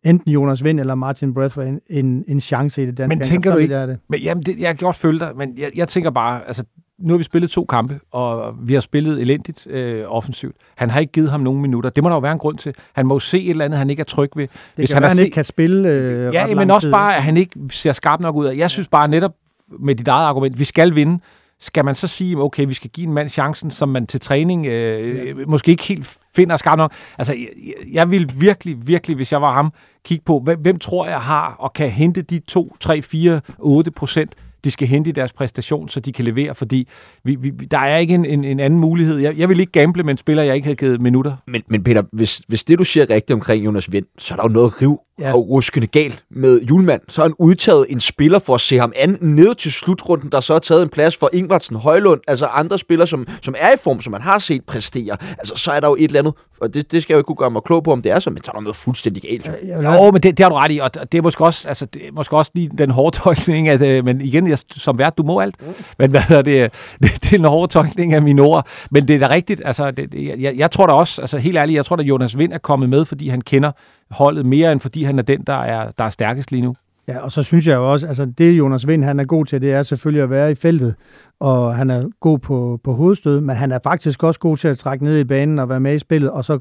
[0.06, 3.18] enten Jonas Vind eller Martin Bradford en, en, en chance i det danske.
[3.18, 4.00] Men tænker du ikke, det.
[4.10, 6.64] Men, jamen, det, jeg kan godt følge dig, men jeg, jeg tænker bare, altså,
[7.00, 10.56] nu har vi spillet to kampe, og vi har spillet elendigt øh, offensivt.
[10.76, 11.90] Han har ikke givet ham nogen minutter.
[11.90, 12.76] Det må der jo være en grund til.
[12.94, 14.48] Han må jo se et eller andet, han ikke er tryg ved.
[14.48, 17.24] Det Hvis kan han, være, han ikke kan spille øh, Ja, men også bare, at
[17.24, 18.48] han ikke ser skarp nok ud.
[18.48, 19.34] Jeg synes bare netop
[19.80, 21.20] med dit eget argument, vi skal vinde
[21.64, 24.66] skal man så sige, okay, vi skal give en mand chancen, som man til træning
[24.66, 25.34] øh, ja.
[25.48, 26.94] måske ikke helt finder skarpt nok.
[27.18, 29.74] Altså, jeg, jeg vil virkelig, virkelig, hvis jeg var ham,
[30.06, 33.92] kigge på, hvem, hvem tror jeg har og kan hente de 2, 3, 4, 8
[33.92, 36.88] procent, de skal hente i deres præstation, så de kan levere, fordi
[37.24, 39.18] vi, vi, der er ikke en, en, en anden mulighed.
[39.18, 41.36] Jeg, jeg vil ikke gamble med en spiller, jeg ikke havde givet minutter.
[41.48, 44.44] Men, men Peter, hvis, hvis det du siger rigtigt omkring Jonas Vind, så er der
[44.44, 45.34] jo noget riv ja.
[45.34, 47.02] og ruskende galt med Julemand.
[47.08, 50.40] Så har han udtaget en spiller for at se ham an ned til slutrunden, der
[50.40, 53.78] så har taget en plads for Ingvartsen Højlund, altså andre spillere, som, som er i
[53.84, 55.18] form, som man har set præstere.
[55.38, 57.28] Altså, så er der jo et eller andet, og det, det skal jeg jo ikke
[57.28, 59.24] kunne gøre mig klog på, om det er så, men så er der noget fuldstændig
[59.24, 59.52] galt.
[59.68, 61.86] Ja, jo, men det, det har du ret i, og det er måske også, altså,
[61.86, 65.18] det er måske også lige den hårde tolkning, at, øh, men igen, jeg, som vært,
[65.18, 65.56] du må alt.
[65.62, 65.74] Mm.
[66.00, 66.72] Men hvad er det,
[67.04, 68.68] det, det er en hårde tolkning af mine ord.
[68.92, 71.76] Men det er da rigtigt, altså, det, jeg, jeg tror da også, altså helt ærligt,
[71.76, 73.72] jeg tror da, Jonas Vind er kommet med, fordi han kender
[74.14, 76.76] holdet mere, end fordi han er den, der er, der er stærkest lige nu.
[77.08, 79.62] Ja, og så synes jeg jo også, altså det Jonas Vind, han er god til,
[79.62, 80.96] det er selvfølgelig at være i feltet,
[81.40, 84.78] og han er god på, på hovedstød, men han er faktisk også god til at
[84.78, 86.60] trække ned i banen og være med i spillet, og så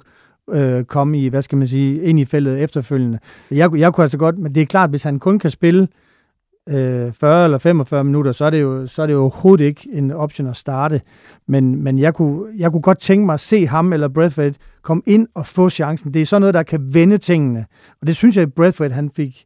[0.50, 3.18] øh, komme i, hvad skal man sige, ind i feltet efterfølgende.
[3.50, 5.88] Jeg, jeg kunne altså godt, men det er klart, hvis han kun kan spille
[6.68, 9.88] øh, 40 eller 45 minutter, så er, det jo, så er det jo overhovedet ikke
[9.92, 11.00] en option at starte.
[11.46, 15.02] Men, men jeg, kunne, jeg kunne godt tænke mig at se ham eller Bradford komme
[15.06, 16.14] ind og få chancen.
[16.14, 17.66] Det er sådan noget, der kan vende tingene.
[18.00, 19.44] Og det synes jeg, at Bradford han fik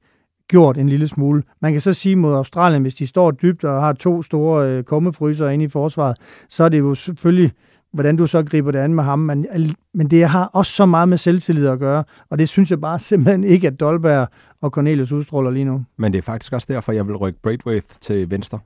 [0.48, 1.42] gjort en lille smule.
[1.60, 4.84] Man kan så sige mod Australien, hvis de står dybt og har to store øh,
[4.84, 6.16] kummefryser inde i forsvaret,
[6.48, 7.52] så er det jo selvfølgelig
[7.96, 9.18] hvordan du så griber det an med ham.
[9.18, 9.46] Men,
[9.94, 12.98] men det har også så meget med selvtillid at gøre, og det synes jeg bare
[12.98, 14.28] simpelthen ikke, at Dolberg
[14.60, 15.84] og Cornelius udstråler lige nu.
[15.96, 18.58] Men det er faktisk også derfor, jeg vil rykke Braithwaite til venstre.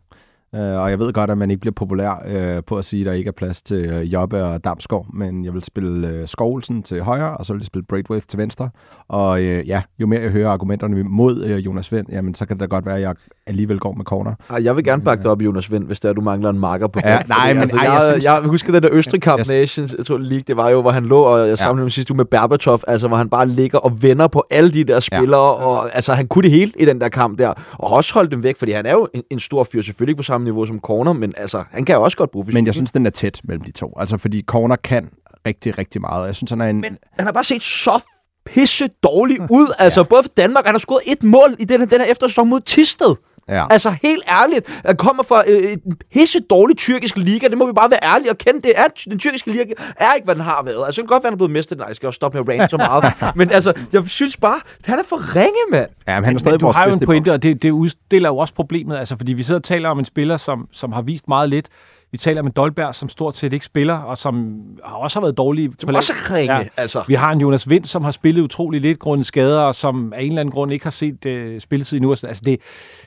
[0.53, 2.23] Uh, og jeg ved godt, at man ikke bliver populær
[2.59, 5.45] uh, på at sige, at der ikke er plads til uh, Jobbe og Damsgaard, men
[5.45, 8.71] jeg vil spille uh, Skovlsen til højre, og så vil jeg spille Braithwaite til venstre.
[9.09, 12.57] Og uh, ja, jo mere jeg hører argumenterne mod uh, Jonas Vind, jamen så kan
[12.57, 13.15] det da godt være, at jeg
[13.47, 14.35] alligevel går med corner.
[14.51, 16.87] Ej, jeg vil gerne bakke dig op, Jonas Vind, hvis der du mangler en marker
[16.87, 19.39] på ja, nej, men, altså, ej, jeg, jeg, synes, jeg, husker den der Østrig Cup
[19.49, 21.89] Nations jeg tror, League, det var jo, hvor han lå, og jeg samlede ja.
[21.89, 25.01] sidste uge med Berbatov, altså hvor han bare ligger og vender på alle de der
[25.01, 25.67] spillere, ja.
[25.67, 28.43] og altså han kunne det hele i den der kamp der, og også holde dem
[28.43, 31.13] væk, fordi han er jo en, en stor fyr, selvfølgelig på samme niveau som corner,
[31.13, 32.55] men altså, han kan også godt bruge fysik.
[32.55, 33.95] Men jeg synes, den er tæt mellem de to.
[33.99, 35.11] Altså, fordi corner kan
[35.47, 36.27] rigtig, rigtig meget.
[36.27, 36.81] Jeg synes, han er en...
[36.81, 38.01] Men han har bare set så
[38.45, 39.75] pisse dårlig ud.
[39.79, 40.05] Altså, ja.
[40.05, 43.15] både for Danmark, han har scoret et mål i den, den her eftersæson mod Tisted.
[43.51, 43.67] Ja.
[43.71, 47.73] Altså helt ærligt, han kommer fra øh, en pisse dårlig tyrkisk liga, det må vi
[47.73, 48.63] bare være ærlige og kende.
[48.63, 49.65] Det er, den tyrkiske liga
[49.97, 50.87] er ikke, hvad den har været.
[50.87, 51.77] Altså det kan godt være, han er blevet mester.
[51.77, 53.13] Nej, jeg skal også stoppe med at rant så meget.
[53.39, 55.91] men altså, jeg synes bare, han er for ringe, mand.
[56.09, 58.29] Ja, men han er stadig men, du har jo en pointe, og det, det udstiller
[58.29, 58.97] jo også problemet.
[58.97, 61.69] Altså, fordi vi sidder og taler om en spiller, som, som har vist meget lidt.
[62.13, 65.71] Vi taler med Dolberg, som stort set ikke spiller, og som også har været dårlig.
[65.79, 66.65] Som på også ringe, ja.
[66.77, 67.05] altså.
[67.09, 70.23] Vi har en Jonas Vind, som har spillet utrolig lidt grundet skader, og som af
[70.23, 72.11] en eller anden grund ikke har set uh, spilletid endnu.
[72.11, 72.61] Altså det,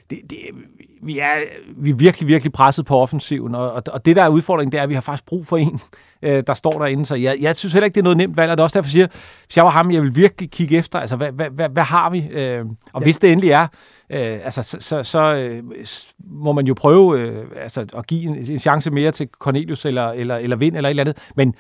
[0.10, 0.38] det, det,
[1.02, 1.34] vi, er,
[1.78, 4.78] vi er virkelig, virkelig presset på offensiven, og, og, og det, der er udfordringen, det
[4.78, 5.80] er, at vi har faktisk brug for en,
[6.22, 7.06] øh, der står derinde.
[7.06, 8.80] Så jeg, jeg synes heller ikke, det er noget nemt valg, og det er også
[8.80, 9.08] derfor, jeg siger,
[9.46, 12.10] hvis jeg var ham, jeg vil virkelig kigge efter, altså, hvad, hvad, hvad, hvad har
[12.10, 12.28] vi?
[12.32, 13.06] Øh, og ja.
[13.06, 13.68] hvis det endelig er,
[14.10, 15.64] øh, altså, så, så, så øh,
[16.26, 20.12] må man jo prøve øh, altså, at give en, en chance mere til Cornelius eller,
[20.12, 21.56] eller, eller Vind eller et eller andet, men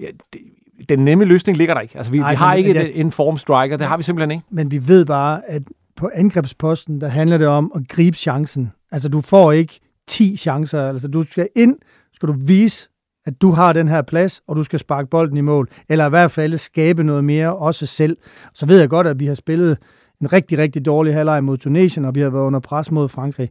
[0.00, 0.40] ja, det,
[0.88, 1.96] den nemme løsning ligger der ikke.
[1.96, 4.30] Altså, vi, Ej, vi har men, ikke ja, en form striker, det har vi simpelthen
[4.30, 4.44] ikke.
[4.50, 5.62] Men vi ved bare, at
[5.98, 8.72] på angrebsposten, der handler det om at gribe chancen.
[8.92, 10.88] Altså, du får ikke 10 chancer.
[10.88, 11.78] Altså, du skal ind,
[12.12, 12.88] skal du vise,
[13.26, 16.08] at du har den her plads, og du skal sparke bolden i mål, eller i
[16.08, 18.16] hvert fald skabe noget mere også selv.
[18.54, 19.78] Så ved jeg godt, at vi har spillet
[20.20, 23.50] en rigtig, rigtig dårlig halvleg mod Tunesien, og vi har været under pres mod Frankrig.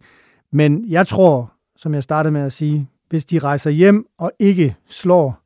[0.51, 4.75] Men jeg tror, som jeg startede med at sige, hvis de rejser hjem og ikke
[4.89, 5.39] slår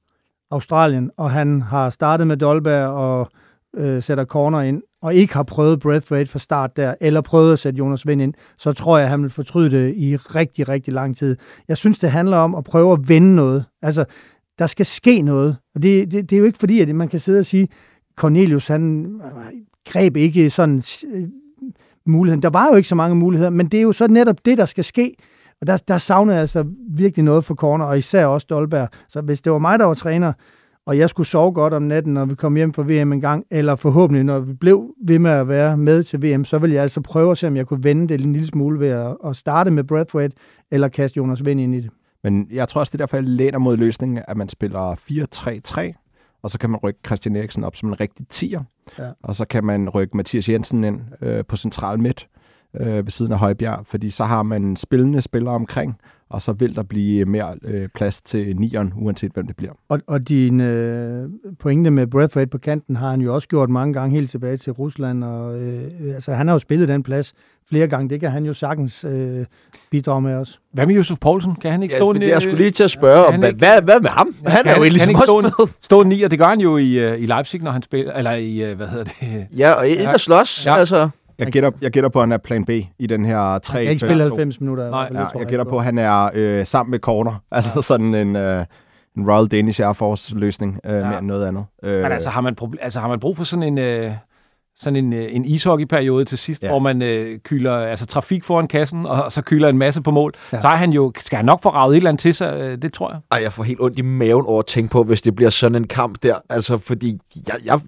[0.51, 3.30] Australien, og han har startet med Dolberg og
[3.76, 7.60] øh, sætter corner ind, og ikke har prøvet Braithwaite fra start der, eller prøvet at
[7.60, 10.93] sætte Jonas Vind ind, så tror jeg, at han vil fortryde det i rigtig, rigtig
[10.93, 11.38] lang tid.
[11.68, 13.66] Jeg synes, det handler om at prøve at vende noget.
[13.82, 14.06] Altså,
[14.60, 15.58] der skal ske noget.
[15.76, 17.68] Og det, det, det er jo ikke fordi, at man kan sidde og sige,
[18.16, 19.32] Cornelius, han øh,
[19.86, 20.84] greb ikke sådan
[21.14, 21.28] øh,
[22.06, 22.43] muligheden.
[22.43, 24.66] Der var jo ikke så mange muligheder, men det er jo så netop det, der
[24.66, 25.16] skal ske.
[25.62, 28.89] Og der, der savner jeg altså virkelig noget for corner, og især også Dolberg.
[29.10, 30.34] Så hvis det var mig, der var træner,
[30.86, 33.45] og jeg skulle sove godt om natten, når vi kom hjem fra VM en gang,
[33.51, 36.84] eller forhåbentlig, når vi blev ved med at være med til VM, så ville jeg
[36.84, 39.36] altså prøve at se, om jeg kunne vende det en lille smule ved at, at
[39.36, 40.36] starte med Brathwaite,
[40.71, 41.89] eller kaste Jonas Vind ind i det.
[42.23, 44.95] Men jeg tror også, det er derfor, jeg læner mod løsningen, at man spiller
[45.95, 48.63] 4-3-3, og så kan man rykke Christian Eriksen op som en rigtig tier,
[48.99, 49.09] ja.
[49.23, 52.27] og så kan man rykke Mathias Jensen ind øh, på central midt
[52.80, 55.97] øh, ved siden af Højbjerg, fordi så har man spillende spillere omkring,
[56.30, 59.72] og så vil der blive mere øh, plads til nieren, uanset hvem det bliver.
[59.89, 63.93] Og, og din øh, pointe med Braithwaite på kanten har han jo også gjort mange
[63.93, 65.84] gange helt tilbage til Rusland, og øh,
[66.15, 67.34] altså, han har jo spillet den plads
[67.69, 68.09] flere gange.
[68.09, 69.45] Det kan han jo sagtens øh,
[69.91, 70.59] bidrage med os.
[70.74, 71.55] Hvad med Josef Poulsen?
[71.55, 72.30] Kan han ikke stå ja, en...
[72.30, 74.36] Jeg skulle lige til at spørge, om, hvad, hvad, hvad med ham?
[74.43, 75.45] Ja, han er jo egentlig stå, en,
[75.82, 78.32] stå en og det gør han jo i, uh, i Leipzig, når han spiller, eller
[78.32, 79.47] i, uh, hvad hedder det?
[79.57, 80.76] Ja, og ind og slås, ja.
[80.76, 81.09] altså.
[81.41, 82.69] Jeg gætter, jeg gætter på, at han er plan B
[82.99, 84.89] i den her 3 Han kan ikke spille 90 minutter.
[84.89, 87.43] Nej, ja, jeg gætter på, at han er øh, sammen med corner.
[87.51, 87.81] Altså ja.
[87.81, 88.65] sådan en, øh,
[89.17, 91.09] en Royal Danish Air Force løsning øh, ja.
[91.09, 91.65] mere end noget andet.
[91.83, 93.77] Øh, Men altså har, man altså har man brug for sådan en...
[93.77, 94.11] Øh
[94.75, 96.67] sådan en, øh, en ishockeyperiode til sidst, ja.
[96.69, 100.33] hvor man øh, kylder altså, trafik foran kassen, og så kylder en masse på mål,
[100.53, 100.61] ja.
[100.61, 102.77] så er han jo, skal han nok få ravet et eller andet til sig, øh,
[102.81, 103.19] det tror jeg.
[103.31, 105.75] Ej, jeg får helt ondt i maven over at tænke på, hvis det bliver sådan
[105.75, 107.79] en kamp der, altså fordi jeg, jeg,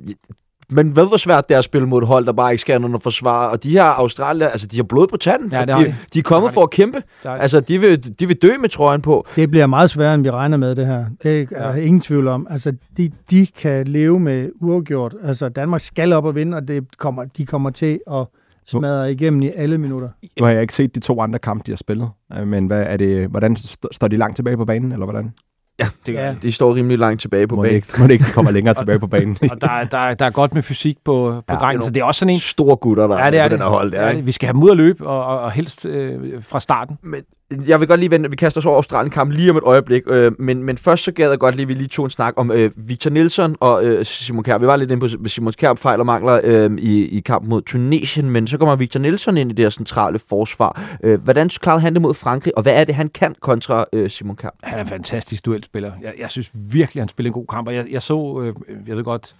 [0.74, 2.82] men ved hvor svært det er at spille mod et hold, der bare ikke skal
[2.82, 3.50] noget forsvare.
[3.50, 5.52] Og de her Australier, altså de har blod på tanden.
[5.52, 5.96] Ja, de, de.
[6.14, 7.04] de er kommet for at kæmpe.
[7.26, 9.28] Altså de vil, de vil dø med trøjen på.
[9.36, 11.06] Det bliver meget sværere, end vi regner med det her.
[11.24, 11.68] Det er ja.
[11.68, 12.48] der ingen tvivl om.
[12.50, 15.16] Altså de, de kan leve med uafgjort.
[15.24, 18.26] Altså Danmark skal op og vinde, og det kommer, de kommer til at
[18.68, 20.10] smadre igennem i alle minutter.
[20.40, 22.10] Nu har jeg ikke set de to andre kampe, de har spillet.
[22.38, 23.56] Øh, men hvad er det, hvordan
[23.92, 25.34] står de langt tilbage på banen, eller hvordan?
[25.80, 26.36] Ja, det ja.
[26.42, 27.76] de står rimelig langt tilbage på må banen.
[27.76, 29.38] Ikke, må det ikke kommer længere tilbage på banen.
[29.52, 32.04] og der, der, der er godt med fysik på, på ja, drengen, så det er
[32.04, 32.40] også sådan en...
[32.40, 33.92] Store gutter, der ja, det er, på den her hold.
[33.92, 36.44] Det er, ja, Vi skal have dem ud at løbe, og, og, og helst øh,
[36.44, 36.98] fra starten.
[37.04, 37.22] Men
[37.68, 40.32] jeg vil godt lige vente, vi kaster os over Australien-kamp lige om et øjeblik, øh,
[40.40, 42.72] men, men først så gad jeg godt lige, vi lige tog en snak om øh,
[42.76, 44.58] Victor Nielsen og øh, Simon Kjær.
[44.58, 47.62] Vi var lidt inde på Simon Kjær fejl og mangler øh, i, i kampen mod
[47.62, 50.98] Tunesien, men så kommer Victor Nielsen ind i det her centrale forsvar.
[51.04, 54.10] Øh, hvordan klarede han det mod Frankrig, og hvad er det, han kan kontra øh,
[54.10, 54.50] Simon Kjær?
[54.64, 55.92] Han er en fantastisk duelspiller.
[56.02, 58.98] Jeg, jeg synes virkelig, han spiller en god kamp, og jeg, jeg så, øh, jeg
[58.98, 59.36] ved godt,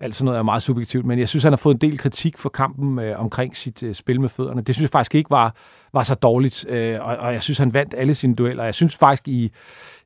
[0.00, 2.38] alt sådan noget er meget subjektivt, men jeg synes, han har fået en del kritik
[2.38, 4.62] for kampen øh, omkring sit øh, spil med fødderne.
[4.62, 5.54] Det synes jeg faktisk ikke var,
[5.92, 8.64] var så dårligt, øh, og, og jeg synes, han vandt alle sine dueller.
[8.64, 9.52] Jeg synes faktisk, i,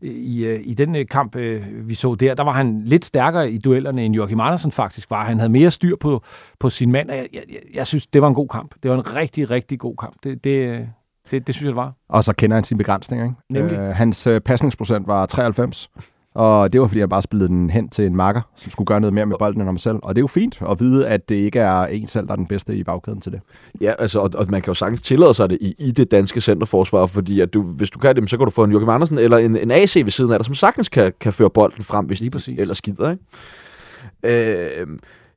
[0.01, 3.51] i, øh, i den øh, kamp, øh, vi så der, der var han lidt stærkere
[3.51, 5.25] i duellerne, end Joachim Andersen faktisk var.
[5.25, 6.23] Han havde mere styr på,
[6.61, 7.43] på sin mand, og jeg, jeg,
[7.75, 8.75] jeg synes, det var en god kamp.
[8.83, 10.17] Det var en rigtig, rigtig god kamp.
[10.25, 10.89] Det, det,
[11.31, 11.93] det, det synes jeg, det var.
[12.09, 13.35] Og så kender han sin begrænsning, ikke?
[13.51, 13.79] Nemlig.
[13.79, 15.91] Øh, hans øh, pasningsprocent var 93.
[16.35, 19.01] Og det var, fordi jeg bare spillede den hen til en makker, som skulle gøre
[19.01, 19.97] noget mere med bolden end ham selv.
[20.03, 22.37] Og det er jo fint at vide, at det ikke er en selv, der er
[22.37, 23.41] den bedste i bagkæden til det.
[23.81, 26.41] Ja, altså, og, og man kan jo sagtens tillade sig det i, i det danske
[26.41, 29.19] centerforsvar, fordi at du, hvis du kan det, så kan du få en Joachim Andersen
[29.19, 32.07] eller en, en AC ved siden af dig, som sagtens kan, kan føre bolden frem,
[32.07, 32.59] hvis Lige præcis.
[32.59, 34.81] eller skider, ikke?
[34.81, 34.87] Øh,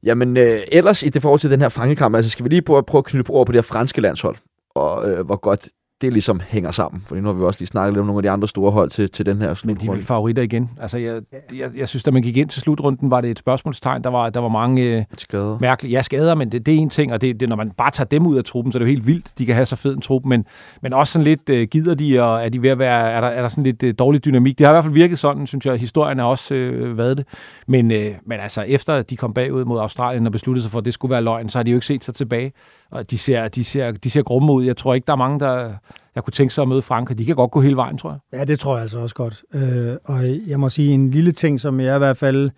[0.03, 2.83] jamen, øh, ellers i det forhold til den her frankekamp, altså skal vi lige prøve,
[2.83, 4.35] prøve at knytte ord på det her franske landshold,
[4.75, 5.69] og øh, hvor godt
[6.01, 7.03] det ligesom hænger sammen.
[7.05, 8.89] For nu har vi også lige snakket lidt om nogle af de andre store hold
[8.89, 9.79] til, til den her slutrunde.
[9.79, 10.69] Men de er vel favoritter igen.
[10.81, 11.21] Altså, jeg,
[11.53, 14.03] jeg, jeg synes, da man gik ind til slutrunden, var det et spørgsmålstegn.
[14.03, 15.57] Der var, der var mange øh, skader.
[15.59, 15.91] mærkelige...
[15.91, 18.07] Ja, skader, men det, det er en ting, og det, det, når man bare tager
[18.07, 19.31] dem ud af truppen, så er det jo helt vildt.
[19.37, 20.45] De kan have så fed en trup, men,
[20.81, 23.11] men også sådan lidt øh, gider de, og er de ved at være...
[23.11, 24.57] Er der, er der sådan lidt øh, dårlig dynamik?
[24.57, 25.77] Det har i hvert fald virket sådan, synes jeg.
[25.77, 27.25] Historien er også øh, været det.
[27.67, 30.85] Men, øh, men altså, efter de kom bagud mod Australien og besluttede sig for, at
[30.85, 32.51] det skulle være løgn, så har de jo ikke set sig tilbage.
[32.95, 34.63] Og de ser, de ser, de ser grumme ud.
[34.63, 35.73] Jeg tror ikke, der er mange, der
[36.15, 37.17] jeg kunne tænke sig at møde Frankrig.
[37.17, 38.39] De kan godt gå hele vejen, tror jeg.
[38.39, 39.43] Ja, det tror jeg altså også godt.
[39.53, 42.51] Øh, og jeg må sige, en lille ting, som jeg i hvert fald,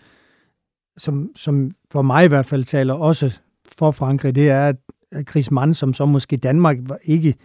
[0.97, 3.39] som, som for mig i hvert fald taler også
[3.77, 4.75] for Frankrig, det er, at
[5.29, 7.35] Chris Mann, som så måske Danmark var ikke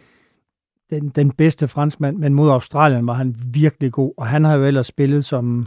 [0.91, 4.65] den, den bedste franskmand, men mod Australien var han virkelig god, og han har jo
[4.65, 5.67] ellers spillet som,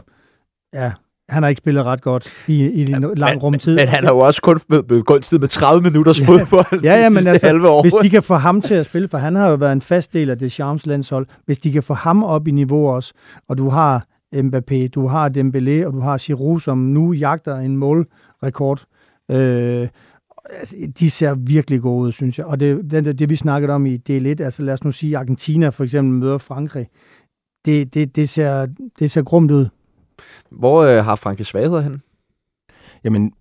[0.74, 0.92] ja,
[1.28, 3.74] han har ikke spillet ret godt i, i en lang rumtid.
[3.74, 6.26] Men, han har jo også kun begunstiget med 30 minutters ja.
[6.26, 7.82] fodbold ja, ja, men altså, halve år.
[7.82, 10.12] Hvis de kan få ham til at spille, for han har jo været en fast
[10.12, 13.12] del af det Charms landshold, hvis de kan få ham op i niveau også,
[13.48, 14.04] og du har
[14.34, 18.84] Mbappé, du har Dembélé, og du har Giroud, som nu jagter en målrekord.
[19.30, 19.88] Øh,
[20.50, 22.46] altså, de ser virkelig gode ud, synes jeg.
[22.46, 25.18] Og det, det, det vi snakkede om i del 1, altså lad os nu sige,
[25.18, 26.88] Argentina for eksempel møder Frankrig.
[27.64, 28.66] Det, det, det, ser,
[28.98, 29.68] det ser grumt ud.
[30.50, 32.02] Hvor øh, har Franke svagheder hen?
[33.04, 33.32] Jamen,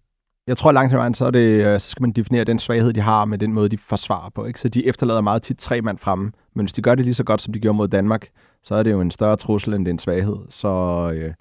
[0.47, 2.93] jeg tror langt hen vejen, så, er det, øh, så skal man definere den svaghed,
[2.93, 4.45] de har med den måde, de forsvarer på.
[4.45, 4.59] Ikke?
[4.59, 6.31] Så de efterlader meget tit tre mand fremme.
[6.53, 8.27] Men hvis de gør det lige så godt, som de gjorde mod Danmark,
[8.63, 10.37] så er det jo en større trussel, end det er en svaghed.
[10.49, 10.67] Så
[11.15, 11.33] øh,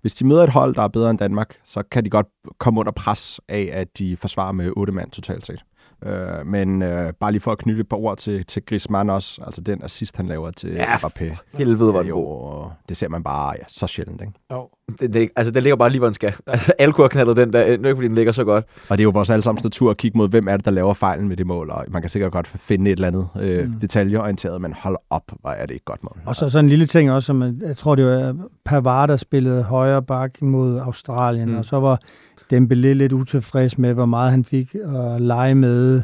[0.00, 2.26] hvis de møder et hold, der er bedre end Danmark, så kan de godt
[2.58, 5.64] komme under pres af, at de forsvarer med otte mand totalt set.
[6.06, 9.42] Øh, men øh, bare lige for at knytte et par ord til, til Griezmann også,
[9.46, 11.36] altså den assist, han laver til Ja, Mbappé.
[11.54, 12.62] Helvede, var er det god.
[12.64, 14.32] jo, det ser man bare ja, så sjældent, ikke?
[14.52, 14.68] Jo.
[15.00, 16.34] Det, det, altså, den ligger bare lige, hvor den skal.
[16.46, 18.64] Altså, alle kunne have knaldet den der, øh, nu ikke fordi den ligger så godt.
[18.88, 20.94] Og det er jo vores allesammens natur at kigge mod, hvem er det, der laver
[20.94, 23.80] fejlen med det mål, og man kan sikkert godt finde et eller andet øh, Mm.
[23.80, 26.18] detaljeorienteret, men hold op, hvor er det ikke godt mål.
[26.26, 29.16] Og så sådan en lille ting også, som jeg- jeg tror, det var Pavard, der
[29.16, 31.56] spillede højre bak mod Australien, mm.
[31.58, 32.00] og så var
[32.52, 36.02] Dembélé lidt utilfreds med, hvor meget han fik at lege med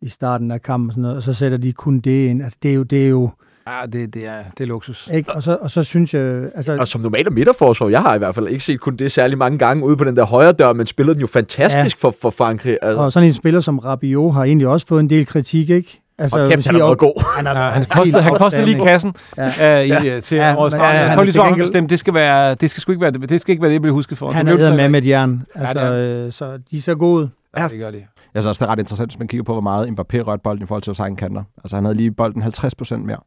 [0.00, 2.42] i starten af kampen, og, sådan noget, og så sætter de kun det ind.
[2.42, 3.30] Altså, det er jo, det er jo
[3.68, 5.10] Ja, det, det, er, det er luksus.
[5.14, 5.34] ikke?
[5.34, 8.34] Og, så, og så synes jeg, altså, Og som normalt midterforsvar, jeg har i hvert
[8.34, 10.86] fald ikke set kun det særlig mange gange ude på den der højre dør, men
[10.86, 12.08] spillede den jo fantastisk ja.
[12.08, 12.78] for, for Frankrig.
[12.82, 16.00] Altså, og sådan en spiller som Rabiot har egentlig også fået en del kritik, ikke?
[16.18, 17.24] Altså, og kæft, han har sige, været god.
[17.36, 19.46] Han er, Ja, han, kostede, han kostede lige kassen Ja.
[19.80, 20.20] uh, i, ja.
[20.20, 22.70] til Ja, årets men ja, ja, Så er lige gengæld- bestemt, det skal, være, det
[22.70, 24.30] skal sgu ikke være det, det skal ikke være det, jeg bliver husket for.
[24.30, 25.42] Han det er med med et jern.
[25.54, 27.30] Altså, Ja, øh, så de er så gode.
[27.56, 27.96] Ja, det gør de.
[28.34, 30.42] Jeg synes også, det er ret interessant, hvis man kigger på, hvor meget Mbappé rørte
[30.42, 31.42] bolden i forhold til vores egen kanter.
[31.64, 33.18] Altså, han havde lige bolden 50% mere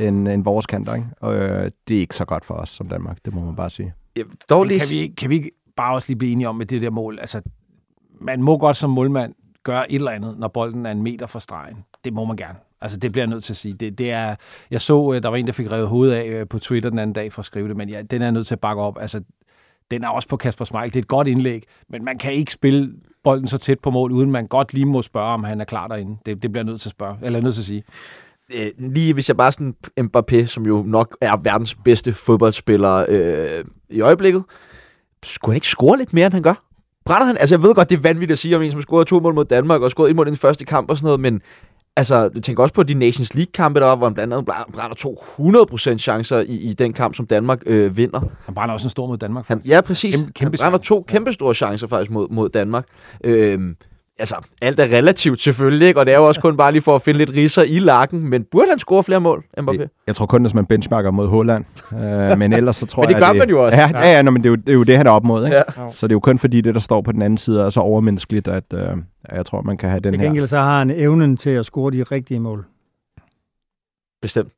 [0.00, 1.06] end, end vores kanter, ikke?
[1.20, 3.70] Og øh, det er ikke så godt for os som Danmark, det må man bare
[3.70, 3.92] sige.
[4.16, 4.80] Ja, dog lige...
[4.80, 6.90] kan vi, ikke- kan vi ikke bare også lige blive enige om med det der
[6.90, 7.18] mål?
[7.20, 7.40] Altså,
[8.20, 11.40] man må godt som målmand gøre et eller andet, når bolden er en meter fra
[11.40, 11.76] stregen.
[12.04, 12.58] Det må man gerne.
[12.80, 13.74] Altså, det bliver jeg nødt til at sige.
[13.74, 14.34] Det, det er,
[14.70, 16.98] jeg så, øh, der var en, der fik revet hovedet af øh, på Twitter den
[16.98, 18.82] anden dag for at skrive det, men ja, den er jeg nødt til at bakke
[18.82, 18.98] op.
[19.00, 19.20] Altså,
[19.90, 20.92] den er også på Kasper Schmeichel.
[20.92, 22.92] Det er et godt indlæg, men man kan ikke spille
[23.24, 25.88] bolden så tæt på mål, uden man godt lige må spørge, om han er klar
[25.88, 26.16] derinde.
[26.26, 27.82] Det, det bliver jeg nødt til at spørge, eller nødt til at sige.
[28.54, 33.64] øh, lige hvis jeg bare sådan Mbappé, som jo nok er verdens bedste fodboldspiller øh,
[33.90, 34.44] i øjeblikket,
[35.22, 36.64] skulle han ikke score lidt mere, end han gør?
[37.04, 37.36] Brænder han?
[37.40, 39.34] Altså, jeg ved godt, det er vanvittigt at sige om en, som scorede to mål
[39.34, 41.40] mod Danmark og scorede et mål i den første kamp og sådan noget, men
[41.96, 44.72] altså, jeg tænker også på de Nations League-kampe, der var, hvor han blandt andet bræ-
[44.72, 48.20] brænder 200% chancer i, i den kamp, som Danmark øh, vinder.
[48.44, 49.48] Han brænder også en stor mod Danmark.
[49.48, 50.14] Han, ja, præcis.
[50.14, 52.86] Kæmpe- Kæmpe, han brænder to kæmpe store chancer faktisk mod, mod Danmark.
[53.24, 53.76] Øhm,
[54.18, 56.00] altså, alt er relativt selvfølgelig, ikke?
[56.00, 58.28] og det er jo også kun bare lige for at finde lidt riser i lakken,
[58.28, 60.04] men burde han score flere mål, Mbappé?
[60.06, 61.64] Jeg tror kun, hvis man benchmarker mod Holland.
[61.92, 63.78] Øh, men ellers så tror Men det jeg, gør man jo også.
[63.78, 65.24] Ja, ja, ja nå, men det er, jo, det er jo det, han er op
[65.24, 65.44] mod.
[65.44, 65.56] Ikke?
[65.56, 65.62] Ja.
[65.92, 67.80] Så det er jo kun fordi det, der står på den anden side, er så
[67.80, 68.88] overmenneskeligt, at øh,
[69.32, 70.26] jeg tror, man kan have den Til her.
[70.26, 72.64] gengæld så har han evnen til at score de rigtige mål.
[74.22, 74.52] Bestemt.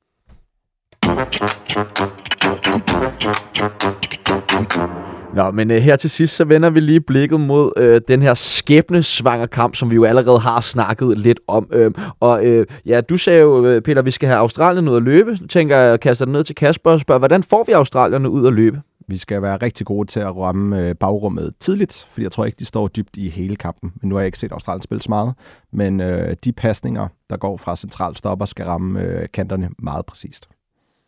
[5.34, 8.34] Nå, men øh, her til sidst, så vender vi lige blikket mod øh, den her
[8.34, 11.68] skæbnesvanger kamp, som vi jo allerede har snakket lidt om.
[11.72, 11.90] Øh,
[12.20, 15.38] og øh, ja, du sagde jo, øh, Peter, vi skal have Australien ud at løbe.
[15.48, 18.52] Tænker jeg, kaster den ned til Kasper og spørger, hvordan får vi Australierne ud at
[18.52, 18.80] løbe?
[19.08, 22.56] Vi skal være rigtig gode til at ramme øh, bagrummet tidligt, fordi jeg tror ikke,
[22.58, 23.92] de står dybt i hele kampen.
[24.00, 25.34] Men nu har jeg ikke set Australien spille så meget.
[25.72, 30.48] Men øh, de pasninger, der går fra centralstopper, skal ramme øh, kanterne meget præcist.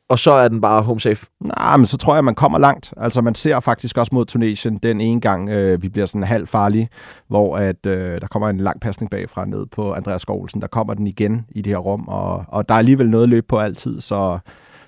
[0.09, 1.27] Og så er den bare home safe.
[1.41, 2.95] Nej, men så tror jeg, man kommer langt.
[2.97, 6.47] Altså, man ser faktisk også mod Tunesien den ene gang, øh, vi bliver sådan halv
[6.47, 6.89] farlige,
[7.29, 10.61] hvor at, øh, der kommer en lang pasning bagfra ned på Andreas Skålsen.
[10.61, 13.49] Der kommer den igen i det her rum, og, og der er alligevel noget løb
[13.49, 14.39] på altid, så,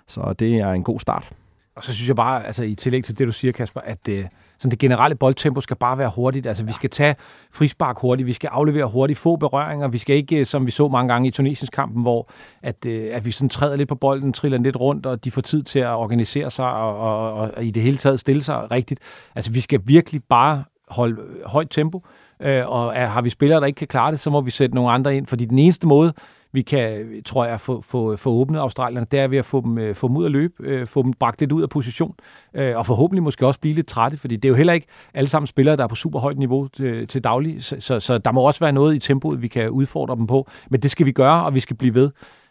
[0.09, 1.33] så det er en god start.
[1.77, 4.29] Og så synes jeg bare, altså i tillæg til det, du siger, Kasper, at det,
[4.59, 6.47] sådan det generelle boldtempo skal bare være hurtigt.
[6.47, 7.15] Altså vi skal tage
[7.53, 9.89] frispark hurtigt, vi skal aflevere hurtigt, få berøringer.
[9.89, 12.31] Vi skal ikke, som vi så mange gange i Tunesiens kampen, hvor
[12.63, 15.41] at, øh, at vi sådan træder lidt på bolden, triller lidt rundt, og de får
[15.41, 18.71] tid til at organisere sig og, og, og, og i det hele taget stille sig
[18.71, 19.01] rigtigt.
[19.35, 22.05] Altså vi skal virkelig bare holde øh, højt tempo,
[22.41, 24.75] øh, og er, har vi spillere, der ikke kan klare det, så må vi sætte
[24.75, 26.13] nogle andre ind, fordi den eneste måde,
[26.53, 29.79] vi kan, tror jeg, få, få, få åbnet Australierne, det er ved at få dem,
[29.79, 32.15] øh, få dem ud at løbe, øh, få dem bragt lidt ud af position,
[32.55, 35.29] øh, og forhåbentlig måske også blive lidt trætte, fordi det er jo heller ikke alle
[35.29, 38.33] sammen spillere, der er på super højt niveau til, til daglig, så, så, så der
[38.33, 41.13] må også være noget i tempoet, vi kan udfordre dem på, men det skal vi
[41.13, 42.11] gøre, og vi skal blive ved.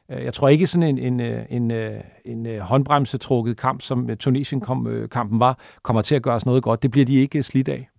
[0.10, 1.20] Jeg tror ikke sådan en, en,
[1.50, 1.72] en,
[2.26, 6.84] en, en håndbremsetrukket kamp, som Tunesien-kampen var, kommer til at gøre os noget godt.
[6.84, 7.90] Det bliver de ikke slidt af.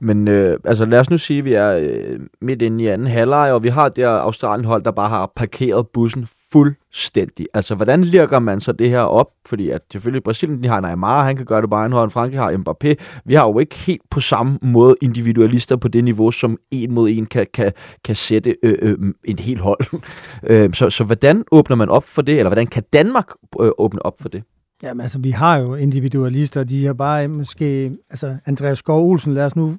[0.00, 3.06] Men øh, altså lad os nu sige, at vi er øh, midt inde i anden
[3.06, 7.46] halvleg, og vi har det her Australien-hold, der bare har parkeret bussen fuldstændig.
[7.54, 9.30] Altså, hvordan lirker man så det her op?
[9.46, 12.10] Fordi at selvfølgelig Brasilien, de har Neymar, han kan gøre det bare en hånd.
[12.10, 12.94] Frankrig har Mbappé.
[13.24, 17.10] Vi har jo ikke helt på samme måde individualister på det niveau, som en mod
[17.10, 17.72] en kan, kan,
[18.04, 20.00] kan sætte øh, øh, et helt hold.
[20.50, 23.28] øh, så, så hvordan åbner man op for det, eller hvordan kan Danmark
[23.60, 24.42] øh, åbne op for det?
[24.82, 29.46] Jamen altså, vi har jo individualister, de har bare måske, altså Andreas Skov Olsen, lad
[29.46, 29.76] os nu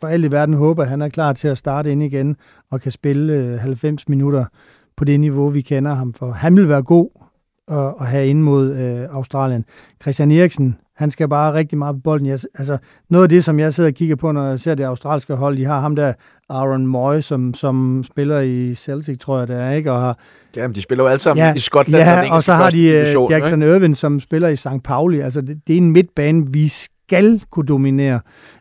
[0.00, 2.36] for alle i verden håbe, at han er klar til at starte ind igen
[2.70, 4.44] og kan spille øh, 90 minutter
[4.96, 6.30] på det niveau, vi kender ham for.
[6.30, 7.08] Han vil være god
[7.68, 9.64] at, at have ind mod øh, Australien.
[10.02, 12.26] Christian Eriksen, han skal bare rigtig meget på bolden.
[12.26, 12.78] Jeg, altså,
[13.08, 15.56] noget af det, som jeg sidder og kigger på, når jeg ser det australske hold,
[15.56, 16.12] de har ham der,
[16.48, 19.92] Aaron Moy, som, som spiller i Celtic, tror jeg det er, ikke?
[19.92, 20.18] Og har,
[20.56, 22.04] Jamen, de spiller jo alle sammen ja, i Skotland.
[22.04, 23.74] Ja, og så har de uh, Jackson ikke?
[23.74, 24.82] Irvin, som spiller i St.
[24.84, 25.20] Pauli.
[25.20, 28.20] Altså, det, det er en midtbane, vi skal kunne dominere.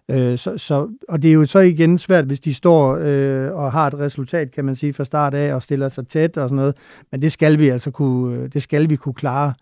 [0.09, 3.71] Øh, så, så, og det er jo så igen svært, hvis de står øh, og
[3.71, 6.55] har et resultat, kan man sige, fra start af, og stiller sig tæt og sådan
[6.55, 6.75] noget.
[7.11, 9.53] Men det skal vi altså kunne, det skal vi kunne klare øh,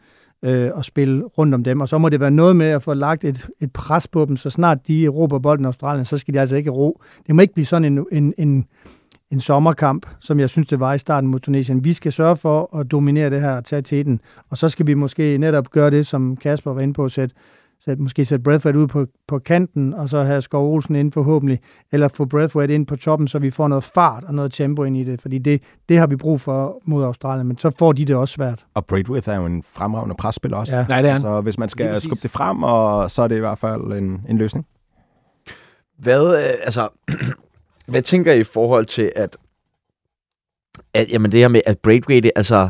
[0.43, 1.81] øh, og spille rundt om dem.
[1.81, 4.37] Og så må det være noget med at få lagt et, et pres på dem,
[4.37, 7.01] så snart de råber bolden i Australien, så skal de altså ikke ro.
[7.27, 8.65] Det må ikke blive sådan en, en, en,
[9.31, 11.83] en sommerkamp, som jeg synes, det var i starten mod Tunesien.
[11.83, 14.19] Vi skal sørge for at dominere det her og tage teten,
[14.49, 17.35] og så skal vi måske netop gøre det, som Kasper var inde på, at sætte
[17.85, 21.59] så måske sætte Breathwaite ud på, på kanten, og så have Skov Olsen ind forhåbentlig,
[21.91, 24.97] eller få Breathwaite ind på toppen, så vi får noget fart og noget tempo ind
[24.97, 28.05] i det, fordi det, det har vi brug for mod Australien, men så får de
[28.05, 28.65] det også svært.
[28.73, 30.75] Og Braithwaite er jo en fremragende presspiller også.
[30.75, 30.85] Ja.
[30.89, 31.21] Nej, det er han.
[31.21, 34.25] Så hvis man skal skubbe det frem, og så er det i hvert fald en,
[34.29, 34.65] en løsning.
[35.97, 36.89] Hvad, øh, altså,
[37.91, 39.37] hvad tænker I i forhold til, at,
[40.93, 42.69] at jamen det her med, at Braithwaite, altså,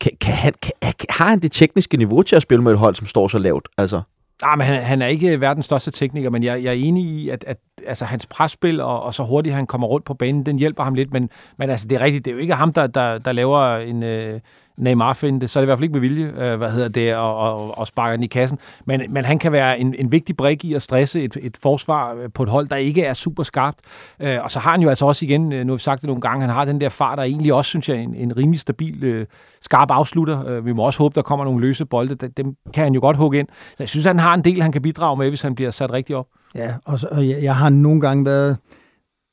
[0.00, 0.52] kan, kan han,
[0.82, 3.38] kan, har han det tekniske niveau til at spille med et hold, som står så
[3.38, 3.68] lavt?
[3.78, 4.02] Altså?
[4.42, 7.28] Nej, men han, han er ikke verdens største tekniker, men jeg, jeg er enig i,
[7.28, 10.58] at, at altså, hans presspil og, og så hurtigt han kommer rundt på banen, den
[10.58, 12.86] hjælper ham lidt, men, men altså, det er rigtigt, det er jo ikke ham, der,
[12.86, 14.40] der, der laver en, øh,
[14.76, 17.36] Neymar-finte, så er det i hvert fald ikke med vilje, øh, hvad hedder det, og,
[17.36, 18.58] og, og sparker den i kassen.
[18.84, 22.14] Men, men han kan være en, en vigtig brik i at stresse et, et forsvar
[22.14, 23.78] øh, på et hold, der ikke er super skarpt.
[24.20, 26.06] Øh, og så har han jo altså også igen, øh, nu har vi sagt det
[26.06, 28.60] nogle gange, han har den der fart, der egentlig også, synes jeg, en, en rimelig
[28.60, 29.26] stabil, øh,
[29.60, 30.46] skarp afslutter.
[30.46, 32.14] Øh, vi må også håbe, der kommer nogle løse bolde.
[32.14, 33.48] Dem kan han jo godt hugge ind.
[33.48, 35.92] Så jeg synes, han har en del, han kan bidrage med, hvis han bliver sat
[35.92, 36.26] rigtigt op.
[36.54, 38.56] Ja, og, så, og jeg, jeg har nogle gange været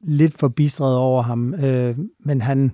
[0.04, 2.72] lidt forbistret over ham, øh, men han,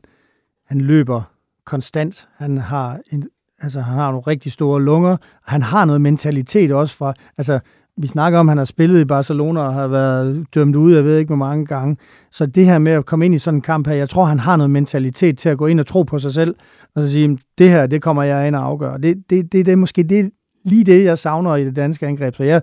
[0.66, 1.22] han løber
[1.68, 2.28] konstant.
[2.38, 3.24] Han har, en,
[3.62, 5.18] altså, han har nogle rigtig store lunger.
[5.46, 7.14] Han har noget mentalitet også fra...
[7.38, 7.60] Altså,
[7.98, 11.04] vi snakker om, at han har spillet i Barcelona og har været dømt ud, jeg
[11.04, 11.98] ved ikke hvor mange gange.
[12.32, 14.40] Så det her med at komme ind i sådan en kamp her, jeg tror, han
[14.40, 16.56] har noget mentalitet til at gå ind og tro på sig selv,
[16.96, 18.98] og så sige, det her, det kommer jeg ind og afgøre.
[18.98, 20.32] Det, det, det, det er måske det,
[20.64, 22.36] lige det, jeg savner i det danske angreb.
[22.36, 22.62] Så jeg,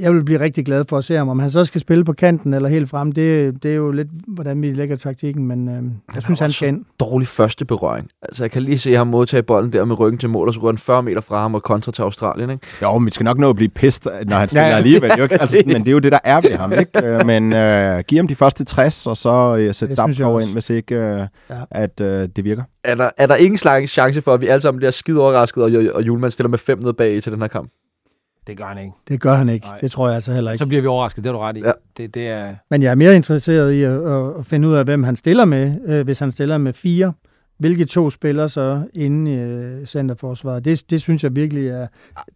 [0.00, 1.28] jeg vil blive rigtig glad for at se ham.
[1.28, 4.08] Om han så skal spille på kanten eller helt frem, det, det er jo lidt,
[4.26, 5.82] hvordan vi lægger taktikken, men øh,
[6.14, 6.84] jeg synes, han skal ind.
[7.00, 8.08] dårlig første berøring.
[8.22, 10.60] Altså, jeg kan lige se ham modtage bolden der med ryggen til mål, og så
[10.60, 12.66] går han 40 meter fra ham og kontra til Australien, ikke?
[12.82, 15.10] Jo, men vi skal nok nå at blive pist, når han spiller ja, alligevel.
[15.18, 17.06] Jo, altså, men det er jo det, der er ved ham, ikke?
[17.06, 20.70] Øh, men øh, giv ham de første 60, og så øh, sæt Damsgaard ind, hvis
[20.70, 21.56] ikke øh, ja.
[21.70, 22.62] at øh, det virker.
[22.84, 25.62] Er der, er der ingen slags chance for, at vi alle sammen bliver skide overrasket,
[25.62, 27.70] og, og Julemand stiller med fem ned bag til den her kamp?
[28.46, 28.92] Det gør han ikke.
[29.08, 29.66] Det gør han ikke.
[29.66, 29.78] Nej.
[29.78, 30.58] Det tror jeg altså heller ikke.
[30.58, 31.60] Så bliver vi overrasket, det har du ret i.
[31.60, 31.72] Ja.
[31.96, 32.54] Det, det er...
[32.70, 33.92] Men jeg er mere interesseret i at,
[34.38, 37.12] at finde ud af, hvem han stiller med, øh, hvis han stiller med fire.
[37.58, 40.64] Hvilke to spiller så inde i øh, centerforsvaret?
[40.64, 41.86] Det, det synes jeg virkelig er...